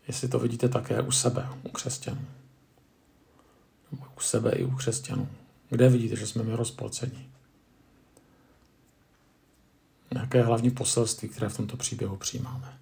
Jestli 0.07 0.28
to 0.28 0.38
vidíte 0.38 0.68
také 0.68 1.02
u 1.02 1.11
sebe, 1.11 1.48
u 1.62 1.68
křesťanů. 1.68 2.26
U 4.16 4.20
sebe 4.20 4.50
i 4.52 4.64
u 4.64 4.70
křesťanů. 4.70 5.28
Kde 5.68 5.88
vidíte, 5.88 6.16
že 6.16 6.26
jsme 6.26 6.42
my 6.42 6.57
rozpolcení? 6.57 7.31
Jaké 10.11 10.42
hlavní 10.42 10.70
poselství, 10.70 11.28
které 11.28 11.48
v 11.48 11.57
tomto 11.57 11.76
příběhu 11.76 12.16
přijímáme? 12.16 12.77